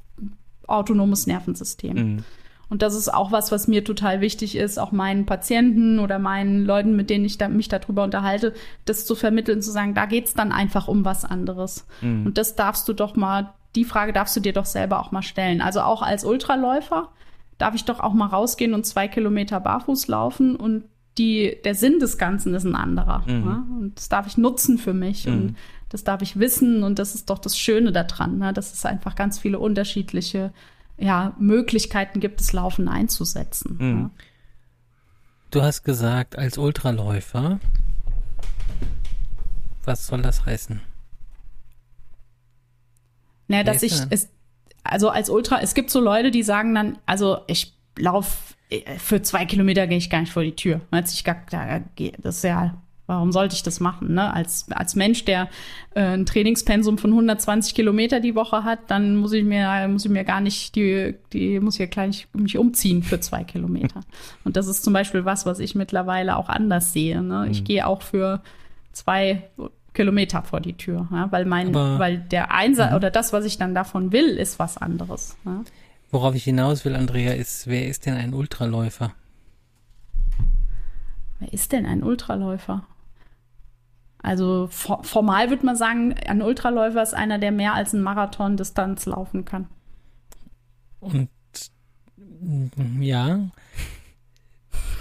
[0.67, 2.25] autonomes Nervensystem.
[2.73, 6.65] Und das ist auch was, was mir total wichtig ist, auch meinen Patienten oder meinen
[6.65, 8.55] Leuten, mit denen ich da, mich darüber unterhalte,
[8.87, 11.87] das zu vermitteln, zu sagen, da geht's dann einfach um was anderes.
[12.25, 15.21] Und das darfst du doch mal, die Frage darfst du dir doch selber auch mal
[15.21, 15.61] stellen.
[15.61, 17.11] Also auch als Ultraläufer
[17.59, 20.85] darf ich doch auch mal rausgehen und zwei Kilometer barfuß laufen und
[21.19, 23.23] die, der Sinn des Ganzen ist ein anderer.
[23.45, 23.67] Ne?
[23.81, 25.57] Und das darf ich nutzen für mich und
[25.91, 28.55] das darf ich wissen und das ist doch das Schöne daran, ne?
[28.55, 30.55] dass es einfach ganz viele unterschiedliche
[30.97, 33.77] ja, Möglichkeiten gibt, das Laufen einzusetzen.
[33.79, 34.11] Mhm.
[35.51, 37.61] Du hast gesagt, als Ultraläufer.
[39.85, 40.77] Was soll das heißen?
[40.77, 40.83] Ja.
[43.49, 44.29] Naja, Wer dass ich es,
[44.83, 48.55] also als Ultra, es gibt so Leute, die sagen dann, also ich laufe
[48.97, 50.81] für zwei Kilometer gehe ich gar nicht vor die Tür.
[50.91, 52.75] Das ist ja,
[53.13, 54.15] warum sollte ich das machen?
[54.15, 54.33] Ne?
[54.33, 55.49] Als, als Mensch, der
[55.95, 60.11] äh, ein Trainingspensum von 120 Kilometer die Woche hat, dann muss ich mir, muss ich
[60.11, 64.01] mir gar nicht die, die muss ich ja gleich mich umziehen für zwei Kilometer.
[64.45, 67.23] Und das ist zum Beispiel was, was ich mittlerweile auch anders sehe.
[67.23, 67.49] Ne?
[67.51, 68.43] Ich gehe auch für
[68.93, 69.43] zwei
[69.93, 71.31] Kilometer vor die Tür, ja?
[71.31, 74.79] weil mein, Aber- weil der Einsatz oder das, was ich dann davon will, ist was
[74.79, 75.37] anderes.
[75.45, 75.63] Ja?
[76.11, 79.13] Worauf ich hinaus will, Andrea, ist, wer ist denn ein Ultraläufer?
[81.41, 82.87] Wer ist denn ein Ultraläufer?
[84.23, 88.57] Also for formal würde man sagen, ein Ultraläufer ist einer, der mehr als einen Marathon
[88.57, 89.67] Distanz laufen kann.
[91.01, 91.29] Und
[93.01, 93.41] ja,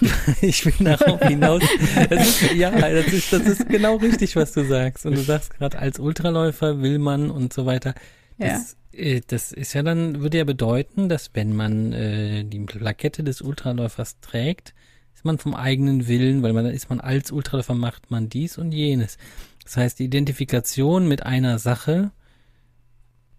[0.42, 1.62] ich will darauf hinaus.
[2.10, 5.06] Das ist, ja, das ist, das ist genau richtig, was du sagst.
[5.06, 7.94] Und du sagst gerade, als Ultraläufer will man und so weiter.
[8.38, 13.24] Das, äh, das ist ja dann, würde ja bedeuten, dass wenn man äh, die Plakette
[13.24, 14.74] des Ultraläufers trägt,
[15.22, 18.58] ist man vom eigenen Willen, weil man dann ist man als Ultraläufer macht man dies
[18.58, 19.20] und jenes.
[19.64, 22.10] Das heißt, die Identifikation mit einer Sache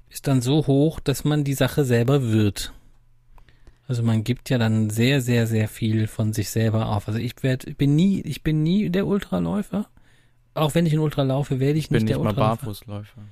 [0.09, 2.73] ist dann so hoch, dass man die Sache selber wird.
[3.89, 7.09] Also man gibt ja dann sehr, sehr, sehr viel von sich selber auf.
[7.09, 9.89] Also ich werde, bin nie, ich bin nie der Ultraläufer.
[10.55, 12.57] Auch wenn ich in Ultra laufe, werde ich nicht bin der nicht mal Ultraläufer.
[12.59, 13.23] Barfußläufer.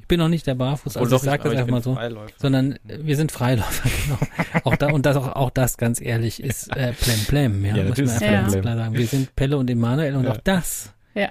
[0.00, 1.94] Ich bin noch nicht der Barfuß, also ich doch, sage das einfach mal so.
[1.94, 2.32] Freiläufer.
[2.38, 4.18] Sondern äh, wir sind Freiläufer, genau.
[4.64, 7.84] auch da, und das auch, auch das ganz ehrlich ist äh, Plem Plem, ja, Ja,
[7.84, 8.20] muss man einfach ist
[8.52, 8.94] ganz klar sagen.
[8.94, 10.32] Wir sind Pelle und Emanuel und Ja.
[10.32, 11.28] auch das, Ja.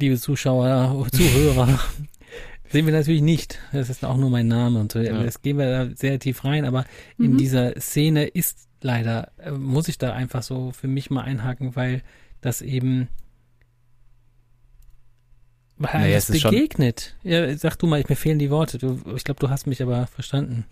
[0.00, 1.78] liebe Zuschauer, Zuhörer,
[2.70, 3.58] sehen wir natürlich nicht.
[3.72, 4.98] Das ist auch nur mein Name und so.
[5.00, 5.22] Ja.
[5.22, 6.84] Das gehen wir da sehr tief rein, aber
[7.18, 7.38] in Mhm.
[7.38, 12.02] dieser Szene ist leider, äh, muss ich da einfach so für mich mal einhaken, weil
[12.40, 13.08] das eben
[15.78, 17.16] weil einem Naja, das es ist schon- begegnet.
[17.22, 18.78] Ja, sag du mal, ich, mir fehlen die Worte.
[18.78, 20.64] Du, ich glaube, du hast mich aber verstanden.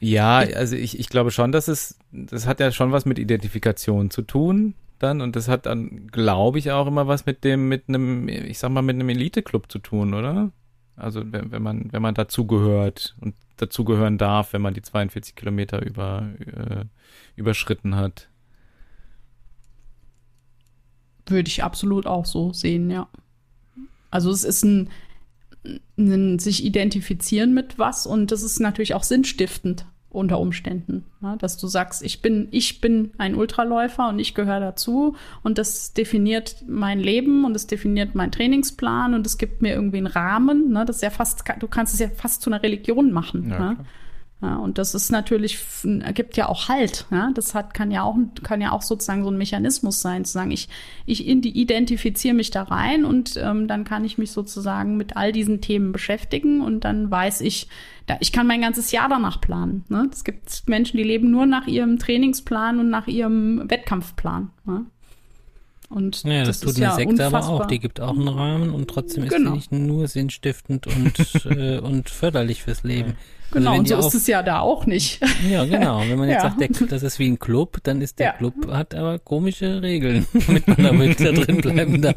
[0.00, 4.10] Ja, also ich, ich glaube schon, dass es, das hat ja schon was mit Identifikation
[4.10, 7.88] zu tun dann und das hat dann, glaube ich, auch immer was mit dem, mit
[7.88, 10.50] einem, ich sag mal, mit einem Elite-Club zu tun, oder?
[10.96, 15.84] Also wenn, wenn man, wenn man dazugehört und dazugehören darf, wenn man die 42 Kilometer
[15.84, 16.84] über, äh,
[17.34, 18.28] überschritten hat.
[21.26, 23.08] Würde ich absolut auch so sehen, ja.
[24.12, 24.90] Also es ist ein,
[25.98, 31.36] ein sich identifizieren mit was und das ist natürlich auch sinnstiftend unter Umständen, ne?
[31.38, 35.94] dass du sagst, ich bin ich bin ein Ultraläufer und ich gehöre dazu und das
[35.94, 40.70] definiert mein Leben und es definiert meinen Trainingsplan und es gibt mir irgendwie einen Rahmen,
[40.70, 40.84] ne?
[40.84, 43.76] das ist ja fast du kannst es ja fast zu einer Religion machen, Ja, ne?
[44.42, 45.56] Ja, und das ist natürlich,
[46.00, 47.06] ergibt ja auch Halt.
[47.12, 47.30] Ja?
[47.32, 50.50] Das hat, kann ja auch, kann ja auch sozusagen so ein Mechanismus sein, zu sagen,
[50.50, 50.68] ich,
[51.06, 55.16] ich in die, identifiziere mich da rein und ähm, dann kann ich mich sozusagen mit
[55.16, 57.68] all diesen Themen beschäftigen und dann weiß ich,
[58.06, 59.84] da, ich kann mein ganzes Jahr danach planen.
[59.88, 60.08] Ne?
[60.12, 64.50] Es gibt Menschen, die leben nur nach ihrem Trainingsplan und nach ihrem Wettkampfplan.
[64.64, 64.86] Ne?
[65.88, 67.60] Und Ja, das, tut ist eine ja Sekte aber unfassbar.
[67.60, 67.66] auch.
[67.66, 69.50] Die gibt auch einen Rahmen und trotzdem ist Genau.
[69.50, 73.12] sie nicht nur sinnstiftend und, äh, und förderlich fürs Leben.
[73.54, 75.20] Also Genau, wenn und so auf- ist es ja da auch nicht.
[75.50, 76.00] Ja, genau.
[76.08, 76.50] Wenn man jetzt Ja.
[76.50, 78.32] sagt, der, das ist wie ein Club, dann ist der Ja.
[78.32, 82.16] Club, hat aber komische Regeln, damit man da wirklich da drin bleiben darf.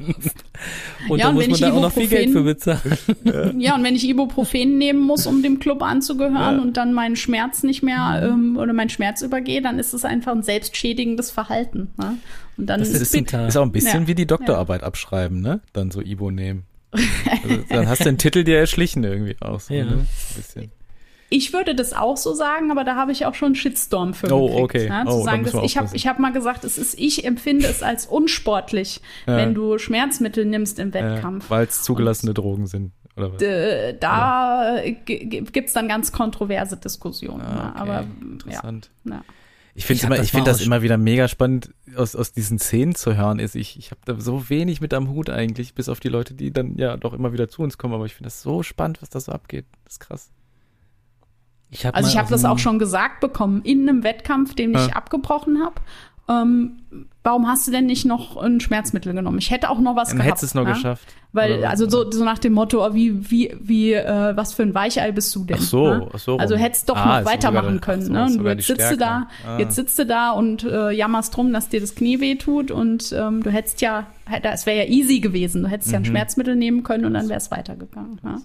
[1.09, 2.43] Und Ja, da und muss wenn man ich da auch noch viel Geld Ibuprofen- für
[2.43, 3.59] bezahlen.
[3.61, 6.61] Ja, und wenn ich Ibuprofen nehmen muss, um dem Club anzugehören Ja.
[6.61, 10.31] und dann meinen Schmerz nicht mehr ähm, oder meinen Schmerz übergehe, dann ist es einfach
[10.31, 11.89] ein selbstschädigendes Verhalten.
[11.97, 12.17] Ne?
[12.57, 14.07] Und dann Das ist ist, ist auch ein bisschen Ja.
[14.07, 15.59] wie die Doktorarbeit abschreiben, ne?
[15.73, 16.63] Dann so Ibo nehmen.
[16.91, 19.59] Also, dann hast du den Titel dir erschlichen irgendwie auch.
[19.59, 19.83] So, Ja.
[19.83, 19.91] ne?
[19.91, 20.71] Ein bisschen.
[21.29, 24.31] Ich würde das auch so sagen, aber da habe ich auch schon einen Shitstorm für
[24.31, 24.63] Oh, gekriegt.
[24.63, 24.89] okay.
[24.89, 25.03] Ne?
[25.07, 27.67] Oh, Zu da sagen, dass ich habe ich hab mal gesagt, es ist, ich empfinde
[27.67, 29.37] es als unsportlich, Ja.
[29.37, 31.49] wenn du Schmerzmittel nimmst im Wettkampf.
[31.49, 33.41] Weil es zugelassene Drogen sind, oder was?
[33.99, 37.41] Da g- g- gibt's dann ganz kontroverse Diskussionen.
[37.41, 37.69] Ah, ne?
[37.71, 37.79] okay.
[37.81, 38.91] Aber ja, Interessant.
[39.05, 39.23] ja.
[39.77, 42.95] Ich finde immer, das ich finde das immer wieder mega spannend, aus, aus diesen Szenen
[42.95, 43.39] zu hören.
[43.39, 46.33] Ist ich, ich habe da so wenig mit am Hut eigentlich, bis auf die Leute,
[46.33, 47.93] die dann ja doch immer wieder zu uns kommen.
[47.93, 49.65] Aber ich finde das so spannend, was da so abgeht.
[49.83, 50.31] Das ist krass.
[51.71, 54.87] Ich hab Also ich habe das auch schon gesagt bekommen in einem Wettkampf, den ich
[54.87, 54.93] Ja.
[54.93, 55.75] abgebrochen habe.
[56.27, 56.77] Ähm,
[57.23, 59.37] warum hast du denn nicht noch ein Schmerzmittel genommen?
[59.37, 60.29] Ich hätte auch noch was Dann gehabt.
[60.37, 60.73] hättest du es noch ja?
[60.73, 61.07] geschafft.
[61.33, 64.73] Weil, Oder- also so, so nach dem Motto, wie, wie, wie, äh, was für ein
[64.73, 65.57] Weichei bist du denn?
[65.59, 66.07] Ach so, ne?
[66.13, 66.37] ach so.
[66.37, 68.01] Also hättest doch Ah, noch weitermachen sogar- können.
[68.05, 68.23] so, ne?
[68.23, 69.27] Und jetzt sitzt du da.
[69.45, 69.59] Ah.
[69.59, 73.11] jetzt sitzt du da und äh, jammerst drum, dass dir das Knie weh tut und
[73.15, 74.07] ähm, du hättest ja,
[74.41, 75.61] es wäre ja easy gewesen.
[75.63, 76.05] Du hättest ja ein Mhm.
[76.07, 78.19] Schmerzmittel nehmen können und dann wäre es weitergegangen.
[78.23, 78.37] Ja?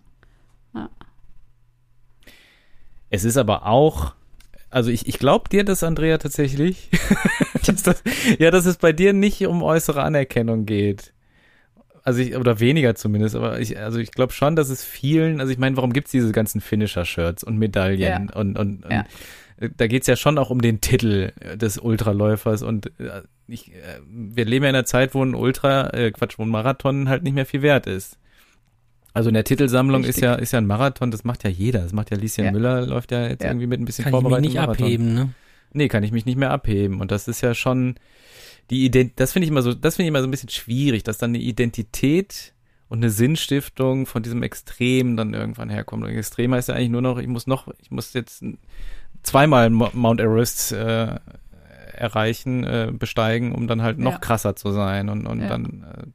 [3.11, 4.15] Es ist aber auch,
[4.71, 6.89] also ich, ich glaube dir das, Andrea, tatsächlich.
[7.67, 8.03] dass das,
[8.39, 11.13] ja, dass es bei dir nicht um äußere Anerkennung geht.
[12.03, 15.53] Also ich, oder weniger zumindest, aber ich, also ich glaube schon, dass es vielen, also
[15.53, 19.05] ich meine, warum gibt's diese ganzen Finisher-Shirts und Medaillen und, und, und Ja.
[19.77, 24.47] da geht's ja schon auch um den Titel des Ultraläufers und äh, ich, äh, wir
[24.47, 27.35] leben ja in einer Zeit, wo ein Ultra, äh, Quatsch, wo ein Marathon halt nicht
[27.35, 28.17] mehr viel wert ist.
[29.13, 31.81] Also in der Titelsammlung ist ja, ist ja ein Marathon, das macht ja jeder.
[31.81, 32.53] Das macht ja Lieschen Ja.
[32.53, 33.51] Müller, läuft ja jetzt Ja.
[33.51, 34.85] irgendwie mit ein bisschen kann ich mich Vorbereitung nicht Marathon.
[34.85, 35.31] abheben, ne?
[35.73, 37.01] Nee, kann ich mich nicht mehr abheben.
[37.01, 37.97] Und das ist ja schon
[38.71, 41.03] die Ident das finde ich immer so, das finde ich immer so ein bisschen schwierig,
[41.03, 42.53] dass dann eine Identität
[42.89, 46.05] und eine Sinnstiftung von diesem Extrem dann irgendwann herkommt.
[46.05, 48.45] Und Extrem heißt ja eigentlich nur noch, ich muss noch, ich muss jetzt
[49.23, 51.17] zweimal Mount Everest äh,
[51.95, 54.19] erreichen, äh, besteigen, um dann halt noch Ja.
[54.19, 56.07] krasser zu sein und, und dann äh,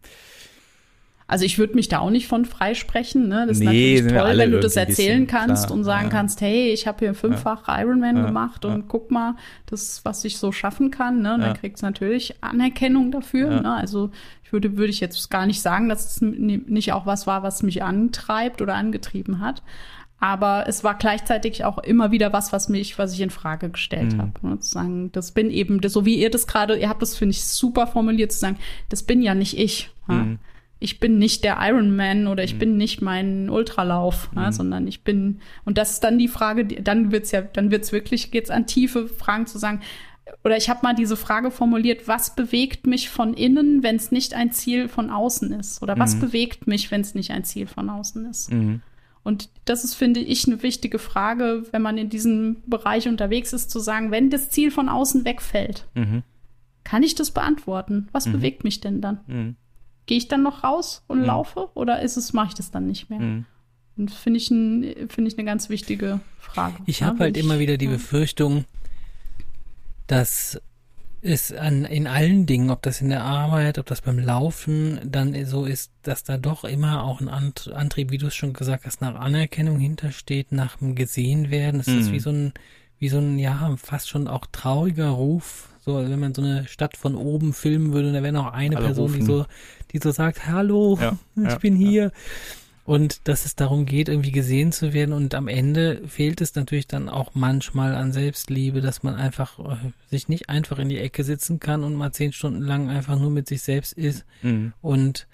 [1.28, 3.28] Also ich würde mich da auch nicht von freisprechen.
[3.28, 3.46] Ne?
[3.48, 6.10] Das ist Nee, natürlich toll, wenn du das erzählen bisschen, kannst klar, und sagen ja.
[6.12, 8.84] kannst, hey, ich habe hier fünffach Ironman Ja, gemacht und ja.
[8.88, 11.24] guck mal, das, was ich so schaffen kann.
[11.24, 11.34] Ne?
[11.34, 11.48] Und Ja.
[11.48, 13.52] dann kriegst du natürlich Anerkennung dafür.
[13.52, 13.62] Ja.
[13.62, 13.74] Ne?
[13.74, 14.12] Also
[14.44, 17.64] ich würde, würde ich jetzt gar nicht sagen, dass es nicht auch was war, was
[17.64, 19.64] mich antreibt oder angetrieben hat.
[20.20, 24.14] Aber es war gleichzeitig auch immer wieder was, was mich, was ich in Frage gestellt
[24.14, 24.22] Mhm.
[24.22, 24.32] habe.
[24.48, 24.60] Ne?
[24.60, 27.32] Zu sagen, das bin eben, das, so wie ihr das gerade, ihr habt das, finde
[27.32, 28.58] ich, super formuliert, zu sagen,
[28.90, 29.90] das bin ja nicht ich.
[30.08, 30.14] Ja?
[30.16, 30.40] Mhm.
[30.80, 35.40] Ich bin nicht der Ironman oder ich bin nicht mein Ultralauf, ja, sondern ich bin,
[35.64, 38.68] und das ist dann die Frage, die, dann wird's ja, dann wird's wirklich, geht's an
[38.68, 39.82] tiefe Fragen zu sagen,
[40.44, 44.34] oder ich habe mal diese Frage formuliert, was bewegt mich von innen, wenn es nicht
[44.34, 45.82] ein Ziel von außen ist?
[45.82, 48.52] Oder was bewegt mich, wenn es nicht ein Ziel von außen ist?
[48.52, 48.82] mhm.
[49.24, 53.72] Und das ist, finde ich, eine wichtige Frage, wenn man in diesem Bereich unterwegs ist,
[53.72, 56.22] zu sagen, wenn das Ziel von außen wegfällt, Mhm.
[56.84, 58.08] kann ich das beantworten?
[58.12, 59.56] Was bewegt mich denn dann?
[60.06, 60.08] Mhm.
[60.08, 63.10] Gehe ich dann noch raus und laufe oder ist es, mache ich das dann nicht
[63.10, 63.20] mehr?
[63.20, 63.46] Mhm.
[63.98, 66.76] Und finde ich, ein, finde ich eine ganz wichtige Frage.
[66.86, 67.92] Ich Ja, habe halt immer wieder die ja.
[67.92, 68.66] Befürchtung,
[70.08, 70.60] dass
[71.22, 75.46] es an, in allen Dingen, ob das in der Arbeit, ob das beim Laufen dann
[75.46, 78.86] so ist, dass da doch immer auch ein Ant- Antrieb, wie du es schon gesagt
[78.86, 81.80] hast, nach Anerkennung hintersteht, nach dem gesehen werden.
[81.80, 82.12] Es ist Mhm.
[82.12, 82.54] wie so ein,
[83.00, 85.70] wie so ein, ja, fast schon auch trauriger Ruf.
[85.86, 88.88] So, wenn man so eine Stadt von oben filmen würde, da wäre noch eine Alle
[88.88, 89.26] Person, die rufen.
[89.28, 89.46] so,
[89.92, 91.88] die so sagt, hallo, Ja, ich ja, bin ja.
[91.90, 92.12] hier.
[92.86, 95.12] Und dass es darum geht, irgendwie gesehen zu werden.
[95.14, 99.76] Und am Ende fehlt es natürlich dann auch manchmal an Selbstliebe, dass man einfach äh,
[100.12, 103.32] sich nicht einfach in die Ecke sitzen kann und mal zehn Stunden lang einfach nur
[103.32, 104.74] mit sich selbst ist Mhm.
[104.82, 105.26] und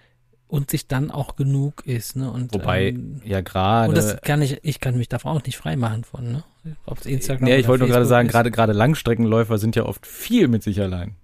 [0.52, 2.18] und sich dann auch genug ist.
[2.18, 2.30] Ne?
[2.30, 3.94] Und, Wobei, ähm, ja und gerade.
[3.94, 6.44] das kann ich, ich kann mich davon auch nicht frei machen von, ne?
[6.86, 10.06] Ob es Instagram Nee, ich wollte nur gerade sagen, gerade gerade Langstreckenläufer sind ja oft
[10.06, 11.16] viel mit sich allein.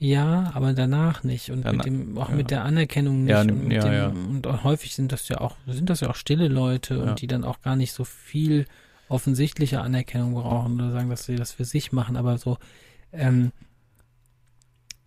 [0.00, 2.34] Ja, aber danach nicht und Danach- mit dem auch ja.
[2.34, 4.06] mit der Anerkennung nicht Ja, und, ja, dem, ja.
[4.08, 7.44] und häufig sind das ja auch sind das ja auch stille Leute und die dann
[7.44, 8.66] auch gar nicht so viel
[9.08, 12.58] offensichtliche Anerkennung brauchen oder sagen, dass sie das für sich machen, aber so
[13.12, 13.52] ähm,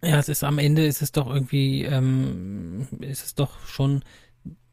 [0.06, 4.04] ja, es ist am Ende ist es doch irgendwie ähm, ist es doch schon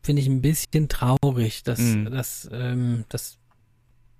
[0.02, 2.10] finde ich ein bisschen traurig, dass Mhm.
[2.10, 3.38] dass ähm, dass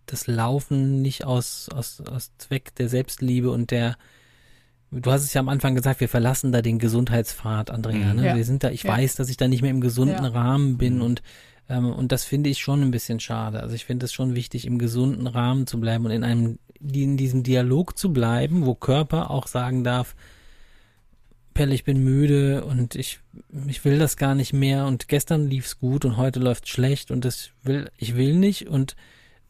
[0.06, 3.96] das Laufen nicht aus aus aus Zweck der Selbstliebe und der
[4.94, 8.12] Du hast es ja am Anfang gesagt, wir verlassen da den Gesundheitspfad, Andrea.
[8.12, 8.20] Mhm.
[8.20, 8.26] Ne?
[8.26, 8.36] Ja.
[8.36, 8.90] Wir sind da, ich Ja.
[8.90, 10.30] weiß, dass ich da nicht mehr im gesunden Ja.
[10.30, 11.02] Rahmen bin Mhm.
[11.02, 11.22] und
[11.70, 13.60] ähm, und das finde ich schon ein bisschen schade.
[13.60, 17.16] Also ich finde es schon wichtig, im gesunden Rahmen zu bleiben und in einem in
[17.16, 20.14] diesem Dialog zu bleiben, wo Körper auch sagen darf,
[21.52, 23.20] Pelle, ich bin müde und ich
[23.66, 27.24] ich will das gar nicht mehr und gestern lief's gut und heute läuft's schlecht und
[27.24, 28.96] das will ich will nicht und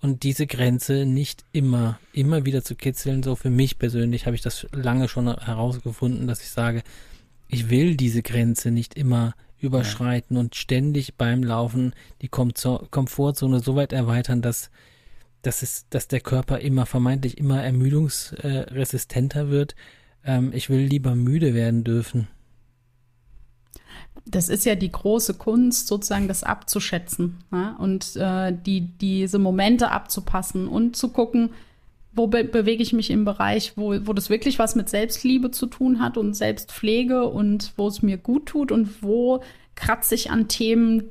[0.03, 4.43] und diese Grenze nicht immer, immer wieder zu kitzeln, so für mich persönlich habe ich
[4.43, 6.83] das lange schon herausgefunden, dass ich sage,
[7.47, 13.93] ich will diese Grenze nicht immer überschreiten und ständig beim Laufen die Komfortzone so weit
[13.93, 14.71] erweitern, dass,
[15.43, 19.77] dass es, dass der Körper immer vermeintlich immer ermüdungsresistenter wird.
[20.25, 22.29] Ähm, ich will lieber müde werden dürfen.
[24.25, 27.77] das ist ja die große Kunst, sozusagen das abzuschätzen ja?
[27.79, 31.51] und äh, die, diese Momente abzupassen und zu gucken,
[32.15, 35.67] wo be bewege ich mich im Bereich, wo, wo das wirklich was mit Selbstliebe zu
[35.67, 39.43] tun hat und Selbstpflege und wo es mir gut tut und wo
[39.75, 41.05] kratze ich an Themen,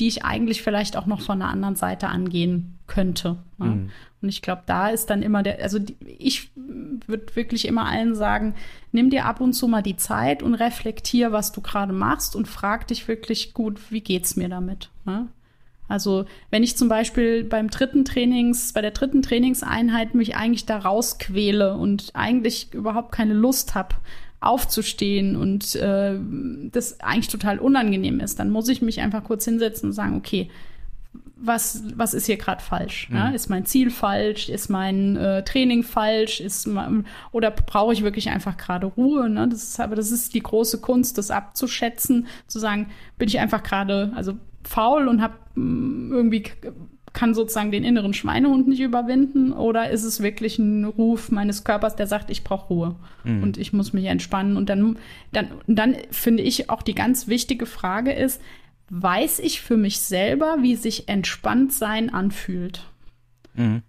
[0.00, 3.36] die ich eigentlich vielleicht auch noch von einer anderen Seite angehen könnte.
[3.58, 3.66] Ja?
[3.66, 3.90] Mhm.
[4.20, 8.14] Und ich glaube, da ist dann immer der, also die, ich würde wirklich immer allen
[8.14, 8.54] sagen,
[8.92, 12.46] nimm dir ab und zu mal die Zeit und reflektier, was du gerade machst und
[12.46, 14.90] frag dich wirklich gut, wie geht's mir damit?
[15.04, 15.28] Ne?
[15.88, 20.78] Also wenn ich zum Beispiel beim dritten Trainings, bei der dritten Trainingseinheit mich eigentlich da
[20.78, 23.96] rausquäle und eigentlich überhaupt keine Lust habe,
[24.40, 26.18] aufzustehen und äh,
[26.72, 30.50] das eigentlich total unangenehm ist, dann muss ich mich einfach kurz hinsetzen und sagen, okay,
[31.44, 33.08] was, was ist hier gerade falsch?
[33.12, 33.30] Ja?
[33.30, 34.48] Ist mein Ziel falsch?
[34.48, 36.40] Ist mein äh, Training falsch?
[36.40, 39.28] Ist mein, oder brauche ich wirklich einfach gerade Ruhe?
[39.28, 39.48] Ne?
[39.48, 42.88] Das ist, aber das ist die große Kunst, das abzuschätzen, zu sagen,
[43.18, 44.34] bin ich einfach gerade also
[44.64, 46.44] faul und habe irgendwie
[47.12, 51.94] kann sozusagen den inneren Schweinehund nicht überwinden oder ist es wirklich ein Ruf meines Körpers,
[51.94, 53.42] der sagt, ich brauche Ruhe Mhm.
[53.42, 54.96] und ich muss mich entspannen und dann
[55.32, 58.40] dann dann finde ich auch die ganz wichtige Frage ist,
[58.94, 62.84] weiß ich für mich selber, wie sich entspannt sein anfühlt?
[63.54, 63.82] Mhm.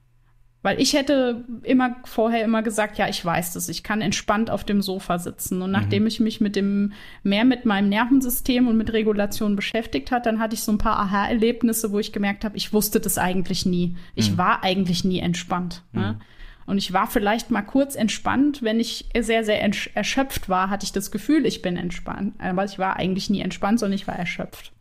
[0.61, 4.63] Weil ich hätte immer vorher immer gesagt, ja, ich weiß das, ich kann entspannt auf
[4.63, 5.61] dem Sofa sitzen.
[5.61, 6.07] Und nachdem mhm.
[6.07, 10.53] ich mich mit dem mehr mit meinem Nervensystem und mit Regulation beschäftigt hat, dann hatte
[10.53, 13.97] ich so ein paar Aha-Erlebnisse, wo ich gemerkt habe, ich wusste das eigentlich nie.
[14.15, 14.37] Ich mhm.
[14.37, 15.83] war eigentlich nie entspannt.
[15.91, 15.99] Ne?
[15.99, 16.07] Mhm.
[16.07, 16.19] Ne?
[16.65, 20.93] Und ich war vielleicht mal kurz entspannt, wenn ich sehr, sehr erschöpft war, hatte ich
[20.93, 22.35] das Gefühl, ich bin entspannt.
[22.37, 24.71] Aber ich war eigentlich nie entspannt, sondern ich war erschöpft.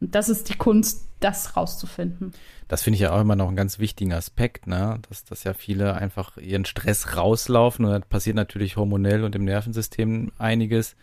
[0.00, 2.32] Und das ist die Kunst, das rauszufinden.
[2.68, 5.00] Das finde ich ja auch immer noch einen ganz wichtigen Aspekt, ne?
[5.08, 9.44] Dass, dass ja viele einfach ihren Stress rauslaufen und dann passiert natürlich hormonell und im
[9.44, 10.96] Nervensystem einiges.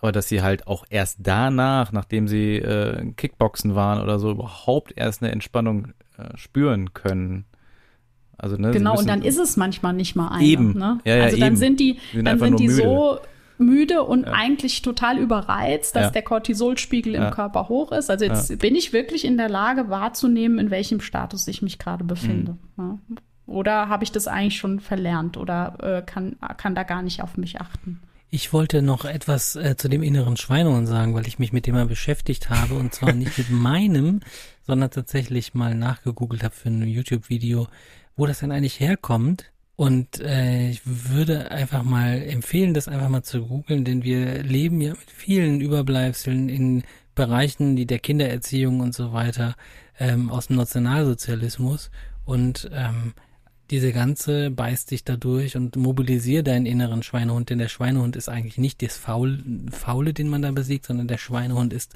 [0.00, 4.94] Aber dass sie halt auch erst danach, nachdem sie äh, Kickboxen waren oder so, überhaupt
[4.96, 7.44] erst eine Entspannung äh, spüren können.
[8.38, 10.44] Also, ne, genau, und dann ist es manchmal nicht mal eine.
[10.44, 10.72] Eben.
[10.72, 11.00] Ne?
[11.04, 11.56] Ja, ja, also dann eben.
[11.56, 12.82] sind die, sind dann sind die müde.
[12.82, 13.18] so
[13.60, 14.32] müde und ja.
[14.32, 16.10] eigentlich total überreizt, dass ja.
[16.10, 17.28] der Cortisolspiegel ja.
[17.28, 18.10] im Körper hoch ist.
[18.10, 22.04] Also jetzt bin ich wirklich in der Lage wahrzunehmen, in welchem Status ich mich gerade
[22.04, 22.56] befinde.
[22.76, 23.00] Mhm.
[23.46, 27.36] Oder habe ich das eigentlich schon verlernt oder äh, kann, kann da gar nicht auf
[27.36, 28.00] mich achten?
[28.32, 31.74] Ich wollte noch etwas äh, zu dem inneren Schweinehund sagen, weil ich mich mit dem
[31.74, 34.20] mal beschäftigt habe und zwar nicht mit meinem,
[34.62, 37.66] sondern tatsächlich mal nachgegoogelt habe für ein YouTube-Video,
[38.16, 39.50] wo das denn eigentlich herkommt
[39.80, 44.82] und äh, ich würde einfach mal empfehlen, das einfach mal zu googeln, denn wir leben
[44.82, 46.82] ja mit vielen Überbleibseln in
[47.14, 49.56] Bereichen, die der Kindererziehung und so weiter
[49.98, 51.90] ähm, aus dem Nationalsozialismus.
[52.26, 53.14] Und ähm,
[53.70, 58.58] diese ganze beißt dich dadurch und mobilisier deinen inneren Schweinehund, denn der Schweinehund ist eigentlich
[58.58, 61.94] nicht das Faul, Faule, den man da besiegt, sondern der Schweinehund ist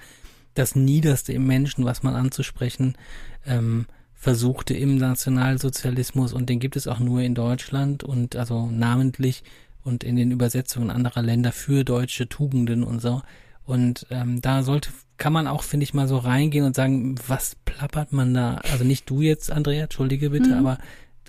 [0.55, 2.97] das Niederste im Menschen, was man anzusprechen
[3.45, 3.85] ähm,
[4.25, 9.45] versuchte im Nationalsozialismus und den gibt es auch nur in Deutschland und also namentlich
[9.83, 13.21] und in den Übersetzungen anderer Länder für deutsche Tugenden und so.
[13.67, 17.55] Und ähm, da sollte, kann man auch, finde ich, mal so reingehen und sagen, was
[17.67, 18.63] plappert man da?
[18.73, 20.67] Also nicht du jetzt, Andrea, entschuldige bitte, mhm.
[20.67, 20.79] aber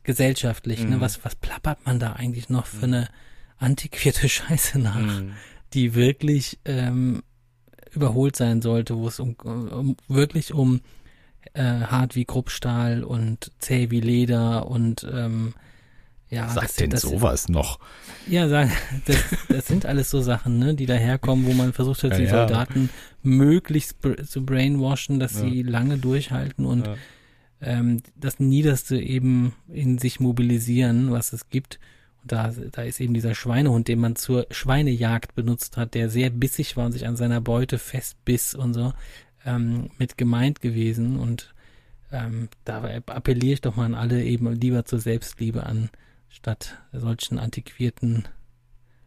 [0.04, 0.86] gesellschaftlich, ne?
[0.86, 0.91] mhm.
[0.91, 1.02] ne?
[1.02, 2.93] Was, was plappert man da eigentlich noch für mhm.
[2.93, 3.08] eine
[3.58, 5.34] antiquierte Scheiße nach, mhm.
[5.74, 7.24] die wirklich ähm,
[7.91, 10.80] überholt sein sollte, wo es um, um wirklich um
[11.56, 15.53] äh, hart wie Kruppstahl und zäh wie Leder und ähm,
[16.30, 16.49] ja.
[16.49, 17.80] Sagt das, denn das, sowas noch?
[18.28, 18.47] Ja,
[19.06, 22.28] das, das sind alles so Sachen, ne, die daherkommen, wo man versucht hat, ja, die
[22.28, 23.30] Soldaten ja.
[23.30, 23.97] möglichst
[24.28, 25.41] zu brainwashen, dass ja.
[25.41, 26.89] sie lange durchhalten und
[27.62, 31.80] ähm, das Niederste eben in sich mobilisieren, was es gibt.
[32.22, 36.32] Und da, da ist eben dieser Schweinehund, den man zur Schweinejagd benutzt hat, der sehr
[36.32, 38.93] bissig war und sich an seiner Beute festbiss und so
[39.46, 41.54] ähm, mit gemeint gewesen und
[42.12, 45.89] ähm, da appelliere ich doch mal an alle eben lieber zur Selbstliebe an,
[46.30, 48.28] statt solchen antiquierten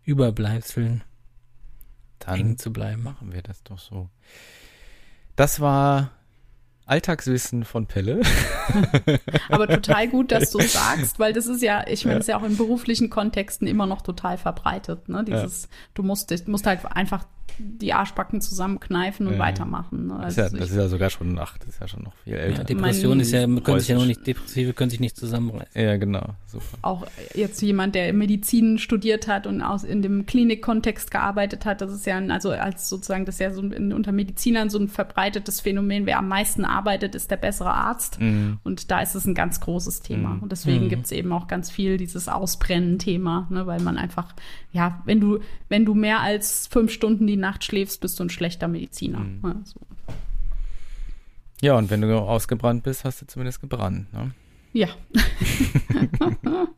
[0.02, 1.04] Überbleibseln
[2.18, 3.02] Dann eng zu bleiben.
[3.02, 4.08] Machen wir das doch so.
[5.36, 6.10] Das war
[6.86, 8.22] Alltagswissen von Pelle.
[9.50, 12.20] Aber total gut, dass du es sagst, weil das ist ja, ich meine, ja.
[12.20, 15.08] ist ja auch in beruflichen Kontexten immer noch total verbreitet.
[15.08, 15.24] Ne?
[15.24, 15.68] Dieses, ja.
[15.94, 17.26] du musst, musst halt einfach
[17.58, 19.38] die Arschbacken zusammenkneifen und ja.
[19.38, 20.08] weitermachen.
[20.08, 20.16] Ne?
[20.16, 22.14] Also das, ist ja, das ist ja sogar schon, ach, das ist ja schon noch
[22.24, 22.58] viel älter.
[22.58, 25.80] Ja, Depression ist ja, können sich ja noch nicht, Depressive können sich nicht zusammenreißen.
[25.80, 26.34] Ja, genau.
[26.46, 26.78] Super.
[26.82, 31.92] Auch jetzt jemand, der Medizin studiert hat und aus, in dem Klinikkontext gearbeitet hat, das
[31.92, 34.88] ist ja, ein, also als sozusagen, das ist ja so ein, unter Medizinern so ein
[34.88, 38.20] verbreitetes Phänomen, wer am meisten arbeitet, ist der bessere Arzt.
[38.20, 38.58] Mhm.
[38.64, 40.34] Und da ist es ein ganz großes Thema.
[40.34, 40.42] Mhm.
[40.42, 40.88] Und deswegen mhm.
[40.90, 43.66] gibt es eben auch ganz viel dieses Ausbrennen-Thema, ne?
[43.66, 44.34] weil man einfach,
[44.72, 48.30] ja, wenn du, wenn du mehr als fünf Stunden die Nacht schläfst, bist du ein
[48.30, 49.20] schlechter Mediziner.
[49.20, 49.44] Mhm.
[49.44, 49.80] Also.
[51.60, 54.12] Ja, und wenn du ausgebrannt bist, hast du zumindest gebrannt.
[54.12, 54.32] Ne?
[54.72, 54.88] Ja.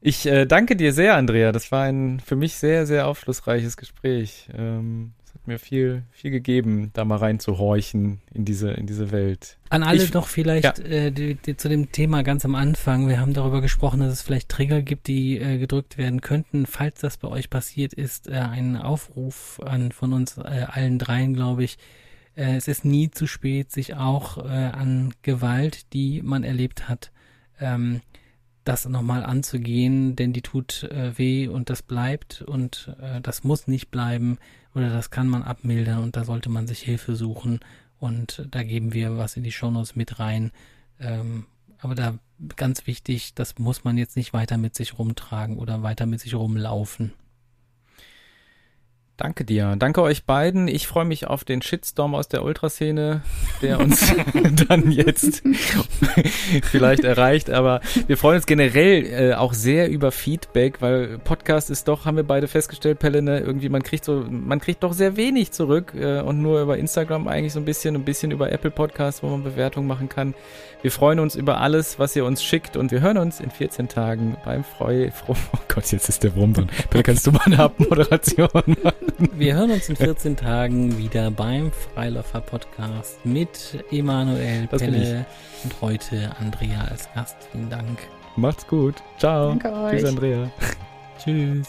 [0.00, 1.52] ich äh, danke dir sehr, Andrea.
[1.52, 4.48] Das war ein für mich sehr, sehr aufschlussreiches Gespräch.
[4.52, 5.12] Ähm,
[5.46, 9.58] mir viel, viel gegeben, da mal reinzuhorchen in diese, in diese Welt.
[9.68, 10.84] An alle ich, doch vielleicht ja.
[10.84, 13.08] äh, die, die, zu dem Thema ganz am Anfang.
[13.08, 16.66] Wir haben darüber gesprochen, dass es vielleicht Trigger gibt, die äh, gedrückt werden könnten.
[16.66, 21.34] Falls das bei euch passiert ist, äh, ein Aufruf an von uns äh, allen dreien,
[21.34, 21.78] glaube ich.
[22.36, 27.10] Äh, es ist nie zu spät, sich auch äh, an Gewalt, die man erlebt hat,
[27.60, 28.00] ähm,
[28.64, 33.66] das nochmal anzugehen, denn die tut äh, weh und das bleibt und äh, das muss
[33.66, 34.38] nicht bleiben
[34.74, 37.60] oder das kann man abmildern und da sollte man sich Hilfe suchen
[38.00, 40.50] und da geben wir was in die Shownotes mit rein.
[40.98, 41.46] Ähm,
[41.78, 42.18] aber da
[42.56, 46.34] ganz wichtig, das muss man jetzt nicht weiter mit sich rumtragen oder weiter mit sich
[46.34, 47.12] rumlaufen.
[49.16, 49.76] Danke dir.
[49.78, 50.66] Danke euch beiden.
[50.66, 53.22] Ich freue mich auf den Shitstorm aus der Ultraszene,
[53.62, 54.12] der uns
[54.68, 55.44] dann jetzt
[56.64, 57.48] vielleicht erreicht.
[57.48, 62.16] Aber wir freuen uns generell äh, auch sehr über Feedback, weil Podcast ist doch, haben
[62.16, 65.92] wir beide festgestellt, Pelle, ne, irgendwie man kriegt so, man kriegt doch sehr wenig zurück
[65.94, 69.28] äh, und nur über Instagram eigentlich so ein bisschen, ein bisschen über Apple Podcasts, wo
[69.28, 70.34] man Bewertungen machen kann.
[70.82, 73.88] Wir freuen uns über alles, was ihr uns schickt und wir hören uns in 14
[73.88, 76.68] Tagen beim Freu, Fro oh Gott, jetzt ist der Wurm drin.
[76.90, 79.03] Pelle, kannst du mal eine Abmoderation machen?
[79.36, 85.26] Wir hören uns in 14 Tagen wieder beim Freiläufer Podcast mit Emanuel Das Pelle
[85.62, 87.36] und heute Andrea als Gast.
[87.52, 87.98] Vielen Dank.
[88.36, 88.96] Macht's gut.
[89.18, 89.50] Ciao.
[89.50, 90.00] Danke euch.
[90.00, 90.50] Tschüss, Andrea.
[91.22, 91.68] Tschüss.